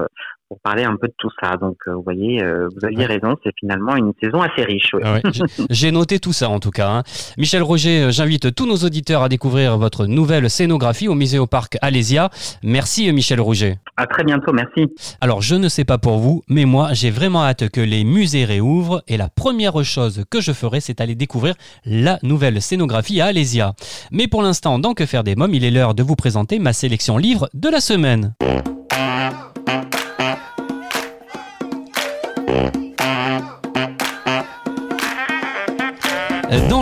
pour 0.50 0.60
parler 0.60 0.82
un 0.82 0.96
peu 0.96 1.06
de 1.06 1.14
tout 1.16 1.30
ça. 1.40 1.56
Donc, 1.56 1.76
vous 1.86 2.02
voyez, 2.02 2.42
vous 2.42 2.84
aviez 2.84 3.06
raison, 3.06 3.36
c'est 3.44 3.52
finalement 3.58 3.94
une 3.94 4.12
saison 4.20 4.42
assez 4.42 4.64
riche. 4.64 4.92
Ouais. 4.92 5.22
Ah 5.24 5.30
j'ai 5.70 5.92
noté 5.92 6.18
tout 6.18 6.32
ça 6.32 6.50
en 6.50 6.58
tout 6.58 6.72
cas. 6.72 6.88
Hein. 6.90 7.02
Michel 7.38 7.62
Roger, 7.62 8.08
j'invite 8.10 8.52
tous 8.54 8.66
nos 8.66 8.76
auditeurs 8.76 9.22
à 9.22 9.28
découvrir 9.28 9.78
votre 9.78 10.06
nouvelle 10.06 10.50
scénographie 10.50 11.06
au 11.06 11.14
Musée 11.14 11.38
au 11.38 11.46
Parc 11.46 11.78
Alésia. 11.80 12.30
Merci 12.64 13.12
Michel 13.12 13.40
Rouget. 13.40 13.78
À 13.96 14.06
très 14.06 14.24
bientôt, 14.24 14.52
merci. 14.52 14.92
Alors 15.20 15.40
je 15.40 15.54
ne 15.54 15.68
sais 15.68 15.84
pas 15.84 15.98
pour 15.98 16.18
vous, 16.18 16.42
mais 16.48 16.64
moi 16.64 16.88
j'ai 16.92 17.10
vraiment 17.10 17.44
hâte 17.44 17.68
que 17.68 17.80
les 17.80 18.02
musées 18.02 18.44
réouvrent 18.44 19.02
et 19.06 19.16
la 19.16 19.28
première 19.28 19.84
chose 19.84 20.24
que 20.30 20.40
je 20.40 20.52
ferai 20.52 20.80
c'est 20.80 21.00
aller 21.00 21.14
découvrir 21.14 21.54
la 21.84 22.18
nouvelle 22.22 22.60
scénographie 22.60 23.20
à 23.20 23.26
Alésia. 23.26 23.74
Mais 24.10 24.26
pour 24.26 24.42
l'instant, 24.42 24.78
dans 24.78 24.94
Que 24.94 25.06
faire 25.06 25.22
des 25.22 25.36
mômes, 25.36 25.54
il 25.54 25.64
est 25.64 25.70
l'heure 25.70 25.94
de 25.94 26.02
vous 26.02 26.16
présenter 26.16 26.58
ma 26.58 26.72
sélection 26.72 27.16
livre 27.16 27.48
de 27.54 27.68
la 27.68 27.80
semaine. 27.80 28.34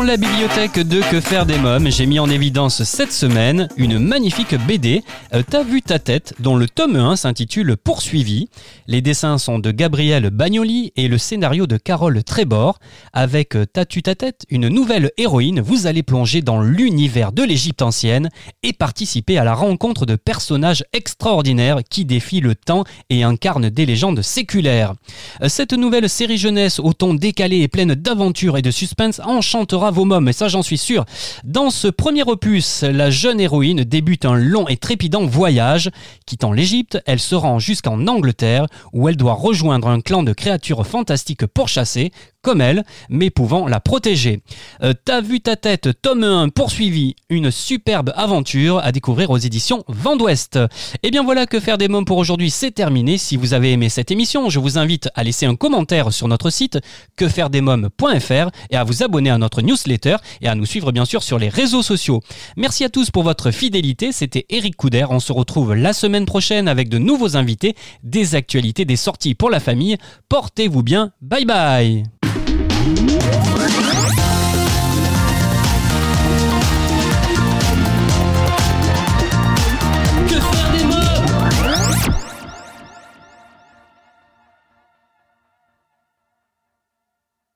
La 0.08 0.16
bibliothèque 0.16 0.78
de 0.80 1.02
Que 1.10 1.20
faire 1.20 1.44
des 1.44 1.58
mômes, 1.58 1.90
j'ai 1.90 2.06
mis 2.06 2.18
en 2.18 2.30
évidence 2.30 2.82
cette 2.82 3.12
semaine 3.12 3.68
une 3.76 3.98
magnifique 3.98 4.54
BD, 4.66 5.02
euh, 5.34 5.42
T'as 5.46 5.62
vu 5.62 5.82
ta 5.82 5.98
tête, 5.98 6.32
dont 6.38 6.56
le 6.56 6.66
tome 6.66 6.96
1 6.96 7.16
s'intitule 7.16 7.76
Poursuivi. 7.76 8.48
Les 8.86 9.02
dessins 9.02 9.36
sont 9.36 9.58
de 9.58 9.70
Gabriel 9.70 10.30
Bagnoli 10.30 10.94
et 10.96 11.08
le 11.08 11.18
scénario 11.18 11.66
de 11.66 11.76
Carole 11.76 12.24
Trébor. 12.24 12.78
Avec 13.12 13.54
euh, 13.54 13.66
T'as-tu 13.70 14.02
ta 14.02 14.14
tête, 14.14 14.46
une 14.48 14.68
nouvelle 14.68 15.10
héroïne, 15.18 15.60
vous 15.60 15.86
allez 15.86 16.02
plonger 16.02 16.40
dans 16.40 16.62
l'univers 16.62 17.32
de 17.32 17.42
l'Égypte 17.42 17.82
ancienne 17.82 18.30
et 18.62 18.72
participer 18.72 19.36
à 19.36 19.44
la 19.44 19.54
rencontre 19.54 20.06
de 20.06 20.16
personnages 20.16 20.84
extraordinaires 20.94 21.80
qui 21.88 22.06
défient 22.06 22.40
le 22.40 22.54
temps 22.54 22.84
et 23.10 23.24
incarnent 23.24 23.68
des 23.68 23.84
légendes 23.84 24.22
séculaires. 24.22 24.94
Euh, 25.42 25.50
Cette 25.50 25.74
nouvelle 25.74 26.08
série 26.08 26.38
jeunesse 26.38 26.78
au 26.78 26.94
ton 26.94 27.12
décalé 27.12 27.58
et 27.58 27.68
pleine 27.68 27.94
d'aventures 27.94 28.56
et 28.56 28.62
de 28.62 28.70
suspense 28.70 29.20
enchantera 29.22 29.90
mômes, 30.04 30.28
et 30.28 30.32
ça 30.32 30.48
j'en 30.48 30.62
suis 30.62 30.78
sûr. 30.78 31.04
Dans 31.44 31.70
ce 31.70 31.88
premier 31.88 32.22
opus, 32.22 32.82
la 32.82 33.10
jeune 33.10 33.40
héroïne 33.40 33.84
débute 33.84 34.24
un 34.24 34.36
long 34.36 34.68
et 34.68 34.76
trépidant 34.76 35.24
voyage. 35.26 35.90
Quittant 36.26 36.52
l'Égypte, 36.52 36.98
elle 37.06 37.20
se 37.20 37.34
rend 37.34 37.58
jusqu'en 37.58 38.06
Angleterre 38.06 38.66
où 38.92 39.08
elle 39.08 39.16
doit 39.16 39.34
rejoindre 39.34 39.88
un 39.88 40.00
clan 40.00 40.22
de 40.22 40.32
créatures 40.32 40.86
fantastiques 40.86 41.46
pourchassées, 41.46 42.12
comme 42.42 42.60
elle, 42.60 42.84
mais 43.08 43.30
pouvant 43.30 43.66
la 43.66 43.80
protéger. 43.80 44.42
Euh, 44.82 44.94
T'as 45.04 45.20
vu 45.20 45.40
ta 45.40 45.56
tête, 45.56 45.88
tome 46.02 46.24
1, 46.24 46.48
poursuivi, 46.50 47.16
une 47.30 47.50
superbe 47.50 48.12
aventure 48.16 48.78
à 48.78 48.92
découvrir 48.92 49.30
aux 49.30 49.38
éditions 49.38 49.84
Vent 49.88 50.16
d'Ouest. 50.16 50.58
Et 51.02 51.10
bien 51.10 51.22
voilà 51.22 51.46
que 51.46 51.60
faire 51.60 51.78
des 51.78 51.88
mômes 51.88 52.04
pour 52.04 52.18
aujourd'hui, 52.18 52.50
c'est 52.50 52.70
terminé. 52.70 53.18
Si 53.18 53.36
vous 53.36 53.54
avez 53.54 53.72
aimé 53.72 53.88
cette 53.88 54.10
émission, 54.10 54.50
je 54.50 54.58
vous 54.58 54.78
invite 54.78 55.08
à 55.14 55.24
laisser 55.24 55.46
un 55.46 55.56
commentaire 55.56 56.12
sur 56.12 56.28
notre 56.28 56.50
site 56.50 56.78
quefairedesmômes.fr 57.16 58.50
et 58.70 58.76
à 58.76 58.84
vous 58.84 59.02
abonner 59.02 59.30
à 59.30 59.38
notre 59.38 59.62
et 60.40 60.48
à 60.48 60.54
nous 60.54 60.66
suivre 60.66 60.92
bien 60.92 61.04
sûr 61.04 61.22
sur 61.22 61.38
les 61.38 61.48
réseaux 61.48 61.82
sociaux. 61.82 62.20
Merci 62.56 62.84
à 62.84 62.88
tous 62.88 63.10
pour 63.10 63.22
votre 63.22 63.50
fidélité, 63.50 64.12
c'était 64.12 64.46
Eric 64.50 64.76
Couder. 64.76 65.06
On 65.10 65.20
se 65.20 65.32
retrouve 65.32 65.74
la 65.74 65.92
semaine 65.92 66.26
prochaine 66.26 66.68
avec 66.68 66.88
de 66.88 66.98
nouveaux 66.98 67.36
invités, 67.36 67.74
des 68.02 68.34
actualités, 68.34 68.84
des 68.84 68.96
sorties 68.96 69.34
pour 69.34 69.50
la 69.50 69.60
famille. 69.60 69.96
Portez-vous 70.28 70.82
bien, 70.82 71.12
bye 71.20 71.44
bye 71.44 72.04